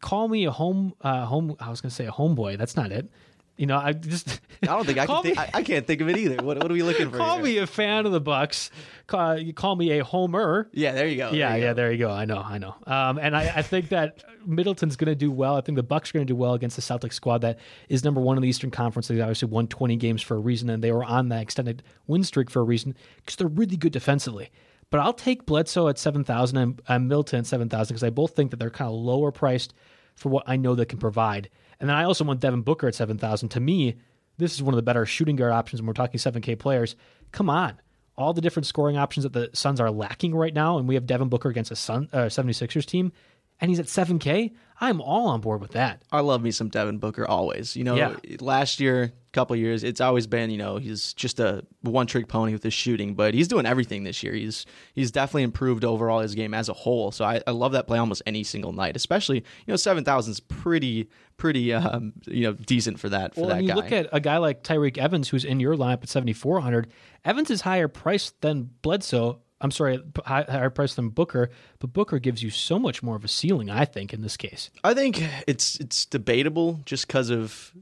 [0.00, 1.56] Call me a home, uh, home.
[1.60, 2.58] I was going to say a homeboy.
[2.58, 3.10] That's not it.
[3.58, 5.22] You know, I just I don't think I can.
[5.22, 6.36] Think, I, I, can't think of it either.
[6.36, 7.16] What, what are we looking for?
[7.16, 7.44] call here?
[7.44, 8.70] me a fan of the Bucks.
[9.08, 10.70] Call, you call me a homer.
[10.72, 11.32] Yeah, there you go.
[11.32, 11.74] Yeah, there you yeah, go.
[11.74, 12.10] there you go.
[12.10, 12.76] I know, I know.
[12.86, 15.56] Um, and I, I think that Middleton's going to do well.
[15.56, 18.04] I think the Bucks are going to do well against the Celtics squad that is
[18.04, 19.08] number one in the Eastern Conference.
[19.08, 22.22] They obviously won 20 games for a reason, and they were on that extended win
[22.22, 24.50] streak for a reason because they're really good defensively.
[24.90, 28.52] But I'll take Bledsoe at 7,000 and uh, Milton at 7,000 because I both think
[28.52, 29.74] that they're kind of lower priced
[30.14, 31.50] for what I know they can provide.
[31.80, 33.50] And then I also want Devin Booker at 7,000.
[33.50, 33.96] To me,
[34.36, 36.96] this is one of the better shooting guard options when we're talking 7K players.
[37.32, 37.80] Come on.
[38.16, 41.06] All the different scoring options that the Suns are lacking right now, and we have
[41.06, 43.12] Devin Booker against a Sun, uh, 76ers team,
[43.60, 44.52] and he's at 7K.
[44.80, 46.02] I'm all on board with that.
[46.12, 47.74] I love me some Devin Booker always.
[47.74, 48.16] You know, Yeah.
[48.40, 52.52] last year, couple years, it's always been, you know, he's just a one trick pony
[52.52, 54.32] with his shooting, but he's doing everything this year.
[54.34, 57.10] He's he's definitely improved overall his game as a whole.
[57.10, 60.40] So I, I love that play almost any single night, especially, you know, 7,000 is
[60.40, 63.74] pretty, pretty, um, you know, decent for that, for Well, that you guy.
[63.74, 66.86] look at a guy like Tyreke Evans, who's in your lineup at 7,400.
[67.24, 69.40] Evans is higher priced than Bledsoe.
[69.60, 71.50] I'm sorry, higher priced than Booker,
[71.80, 74.70] but Booker gives you so much more of a ceiling, I think, in this case.
[74.84, 77.72] I think it's it's debatable just because of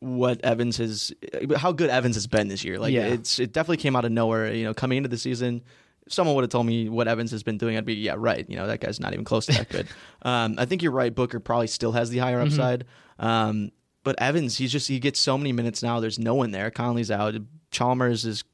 [0.00, 1.12] what Evans has,
[1.56, 2.78] how good Evans has been this year.
[2.78, 3.06] Like Yeah.
[3.06, 4.52] it's it definitely came out of nowhere.
[4.54, 5.62] You know, coming into the season,
[6.08, 8.48] someone would have told me what Evans has been doing, I'd be yeah, right.
[8.48, 9.88] You know, that guy's not even close to that good.
[10.22, 11.12] um, I think you're right.
[11.12, 12.84] Booker probably still has the higher upside.
[13.18, 13.72] Um,
[14.04, 15.98] but Evans, he's just he gets so many minutes now.
[15.98, 16.70] There's no one there.
[16.70, 17.34] Conley's out.
[17.72, 18.44] Chalmers is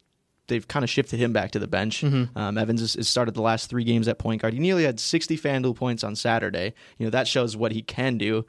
[0.46, 2.02] they've kind of shifted him back to the bench.
[2.36, 4.54] Um, Evans has, has started the last three games at point guard.
[4.54, 6.74] He nearly had 60 FanDuel points on Saturday.
[6.98, 8.44] You know that shows what he can do.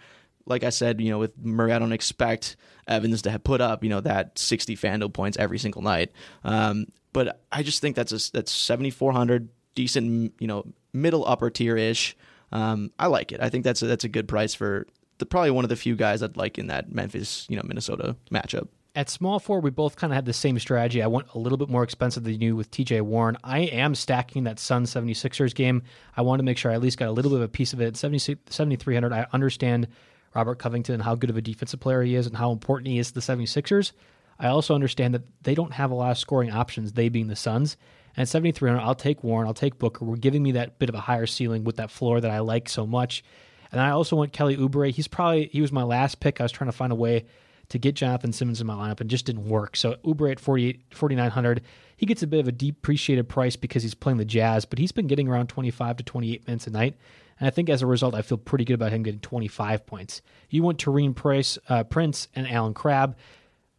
[0.45, 2.55] Like I said, you know with Murray, I don't expect
[2.87, 6.11] Evans to have put up you know that 60 FanDuel points every single night.
[6.43, 11.77] Um, but I just think that's a, that's 7,400 decent, you know middle upper tier
[11.77, 12.15] ish.
[12.51, 13.41] Um, I like it.
[13.41, 14.87] I think that's a, that's a good price for
[15.17, 18.15] the, probably one of the few guys I'd like in that Memphis you know Minnesota
[18.31, 18.67] matchup.
[18.95, 21.03] At small four, we both kind of had the same strategy.
[21.03, 23.35] I went a little bit more expensive than you with TJ Warren.
[23.43, 25.83] I am stacking that Sun 76ers game.
[26.15, 27.73] I want to make sure I at least got a little bit of a piece
[27.73, 27.97] of it.
[27.97, 29.89] 70 7,300, I understand
[30.33, 32.97] Robert Covington and how good of a defensive player he is and how important he
[32.97, 33.91] is to the 76ers.
[34.39, 37.35] I also understand that they don't have a lot of scoring options, they being the
[37.35, 37.75] Suns.
[38.15, 40.05] And at 7,300, I'll take Warren, I'll take Booker.
[40.05, 42.69] We're giving me that bit of a higher ceiling with that floor that I like
[42.69, 43.25] so much.
[43.73, 44.89] And I also went Kelly Oubre.
[44.91, 46.39] He's probably, he was my last pick.
[46.39, 47.25] I was trying to find a way
[47.69, 49.75] to get Jonathan Simmons in my lineup and just didn't work.
[49.75, 51.61] So Oubre at 48 4900,
[51.97, 54.91] he gets a bit of a depreciated price because he's playing the Jazz, but he's
[54.91, 56.95] been getting around 25 to 28 minutes a night.
[57.39, 60.21] And I think as a result, I feel pretty good about him getting 25 points.
[60.49, 63.15] You want Taurean Price, uh, Prince and Allen Crabbe,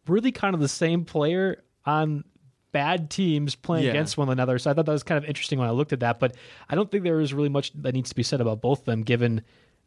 [0.07, 2.23] really kind of the same player on
[2.71, 3.91] bad teams playing Yeah.
[3.91, 4.59] against one another.
[4.59, 6.19] So I thought that was kind of interesting when I looked at that.
[6.19, 6.35] But
[6.69, 8.85] I don't think there is really much that needs to be said about both of
[8.85, 9.41] them, given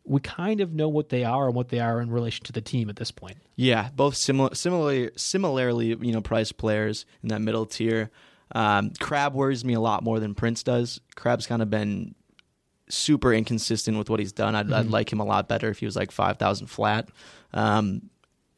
[0.05, 2.61] we kind of know what they are and what they are in relation to the
[2.61, 3.37] team at this point.
[3.57, 8.11] Yeah, both similar, similarly, similarly, you know, priced players in that middle tier.
[8.53, 11.01] Um, Crabbe worries me a lot more than Prince does.
[11.15, 12.15] Crabbe's kind of been
[12.89, 14.57] super inconsistent with what he's done.
[14.57, 17.09] I'd, I'd like him a lot better if he was like five thousand flat.
[17.53, 18.11] Um,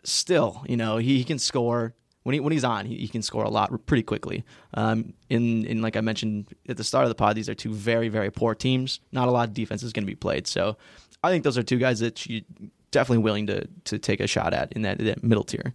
[0.05, 1.95] still, you know, he, he can score.
[2.23, 4.45] when he when he's on, he, he can score a lot pretty quickly.
[4.75, 7.73] Um, in in like I mentioned at the start of the pod, these are two
[7.75, 9.01] very very poor teams.
[9.11, 10.47] Not a lot of defense is going to be played.
[10.47, 10.77] So
[11.23, 12.43] I think those are two guys that you
[12.91, 15.75] definitely willing to to take a shot at in that, that middle tier.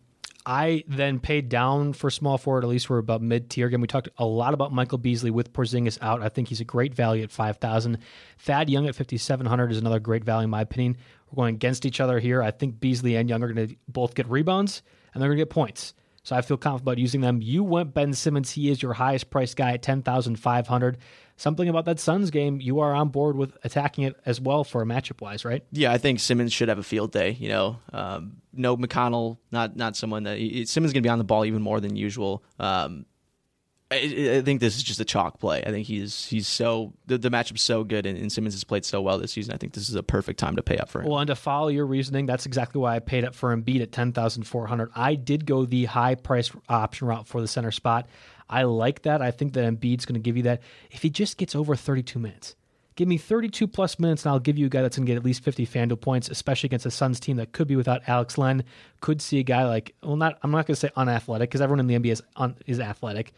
[0.50, 3.68] I then paid down for small forward, at least we're about mid tier.
[3.68, 6.22] Again, we talked a lot about Michael Beasley with Porzingis out.
[6.22, 7.98] I think he's a great value at 5,000.
[8.40, 10.96] Thad Young at 5,700 is another great value, in my opinion.
[11.30, 12.42] We're going against each other here.
[12.42, 14.84] I think Beasley and Young are going to both get rebounds
[15.14, 15.94] and they're going to get points.
[16.24, 17.42] So I feel confident about using them.
[17.42, 18.52] You went Ben Simmons.
[18.52, 20.98] He is your highest priced guy at 10,500.
[21.40, 24.82] Something about that Suns game, you are on board with attacking it as well for
[24.82, 25.64] a matchup wise, right?
[25.72, 27.38] Yeah, I think Simmons should have a field day.
[27.40, 31.24] You know, um, no McConnell, not not someone that Simmons going to be on the
[31.24, 32.44] ball even more than usual.
[32.60, 33.06] Um,
[33.90, 35.64] I, I, think this is just a chalk play.
[35.66, 38.84] I think he's he's so the, the matchup's so good, and, and, Simmons has played
[38.84, 39.54] so well this season.
[39.54, 41.10] I think this is a perfect time to pay up for him.
[41.10, 43.94] Well, and to follow your reasoning, that's exactly why I paid up for Embiid at
[43.94, 44.90] ten thousand four hundred.
[44.94, 48.08] I did go the high price option route for the center spot.
[48.50, 49.22] I like that.
[49.22, 52.04] I think that Embiid's going to give you that if he just gets over thirty
[52.04, 52.56] two minutes.
[52.96, 55.18] Give me 32 plus minutes, and I'll give you a guy that's going to get
[55.18, 58.40] at least 50 FanDuel points, especially against a Suns team that could be without Alex
[58.40, 58.64] Len.
[59.02, 61.80] Could see a guy like, well, not I'm not going to say unathletic because everyone
[61.80, 63.34] in the NBA is, un, is athletic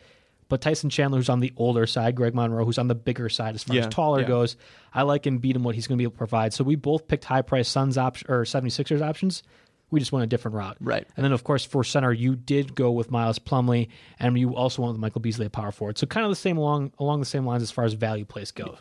[0.49, 3.55] but Tyson Chandler, who's on the older side, Greg Monroe, who's on the bigger side
[3.55, 4.27] as far yeah, as taller yeah.
[4.27, 4.57] goes,
[4.91, 6.53] I like beat him what he's going to be able to provide.
[6.53, 9.43] So we both picked high price Suns option or 76ers options.
[9.91, 10.77] We just went a different route.
[10.79, 11.07] Right.
[11.17, 14.81] And then, of course, for center, you did go with Miles Plumlee, and you also
[14.81, 15.97] went with Michael Beasley at power forward.
[15.97, 18.51] So kind of the same along along the same lines as far as value plays
[18.51, 18.77] go.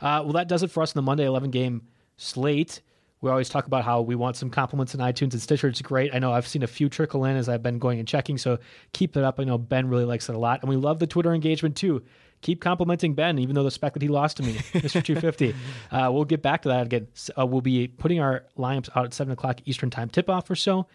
[0.00, 1.82] Uh, well, that does it for us in the Monday 11 game
[2.16, 2.82] slate.
[3.22, 5.68] We always talk about how we want some compliments in iTunes and Stitcher.
[5.68, 6.14] It's great.
[6.14, 8.58] I know I've seen a few trickle in as I've been going and checking, so
[8.92, 9.40] keep it up.
[9.40, 10.60] I know Ben really likes it a lot.
[10.60, 12.04] And we love the Twitter engagement too.
[12.46, 15.02] Keep complimenting Ben, even though the spec that he lost to me, Mr.
[15.02, 15.52] 250.
[15.90, 17.08] Uh, we'll get back to that again.
[17.36, 20.54] Uh, we'll be putting our lineups out at 7 o'clock Eastern Time tip off or
[20.54, 20.86] so.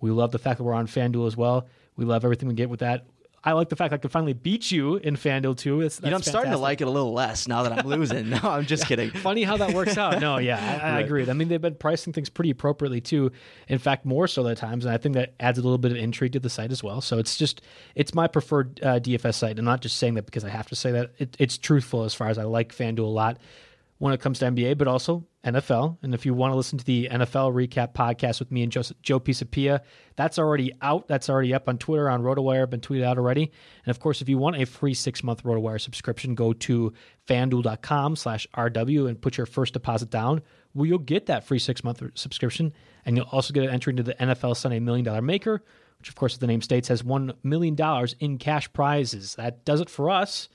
[0.00, 1.66] We love the fact that we're on FanDuel as well.
[1.96, 3.06] We love everything we get with that.
[3.42, 5.80] I like the fact I could finally beat you in FanDuel too.
[5.80, 6.30] It's, you know, I'm fantastic.
[6.30, 8.28] starting to like it a little less now that I'm losing.
[8.28, 9.10] no, I'm just kidding.
[9.10, 10.20] Funny how that works out.
[10.20, 11.04] No, yeah, I, I right.
[11.04, 11.28] agree.
[11.28, 13.32] I mean, they've been pricing things pretty appropriately too.
[13.68, 15.96] In fact, more so at times, and I think that adds a little bit of
[15.96, 17.00] intrigue to the site as well.
[17.00, 17.62] So it's just
[17.94, 19.58] it's my preferred uh, DFS site.
[19.58, 21.12] I'm not just saying that because I have to say that.
[21.18, 23.38] It, it's truthful as far as I like FanDuel a lot
[24.00, 25.98] when it comes to NBA, but also NFL.
[26.02, 28.80] And if you want to listen to the NFL recap podcast with me and Joe,
[29.02, 29.80] Joe Pisapia,
[30.16, 31.06] that's already out.
[31.06, 33.52] That's already up on Twitter, on RotoWire, been tweeted out already.
[33.84, 36.94] And of course, if you want a free six month RotoWire subscription, go to
[37.28, 40.40] fanduel.com slash RW and put your first deposit down.
[40.72, 42.72] Well, you'll get that free six month subscription.
[43.04, 45.62] And you'll also get an entry into the NFL Sunday Million Dollar Maker,
[45.98, 47.76] which, of course, the name states, has $1 million
[48.18, 49.34] in cash prizes.
[49.34, 50.48] That does it for us.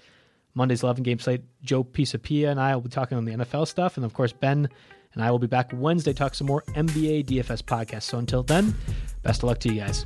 [0.56, 1.44] Monday's 11 game slate.
[1.62, 3.98] Joe Pisapia and I will be talking on the NFL stuff.
[3.98, 4.70] And of course, Ben
[5.14, 8.04] and I will be back Wednesday talk some more NBA DFS podcasts.
[8.04, 8.74] So until then,
[9.22, 10.06] best of luck to you guys.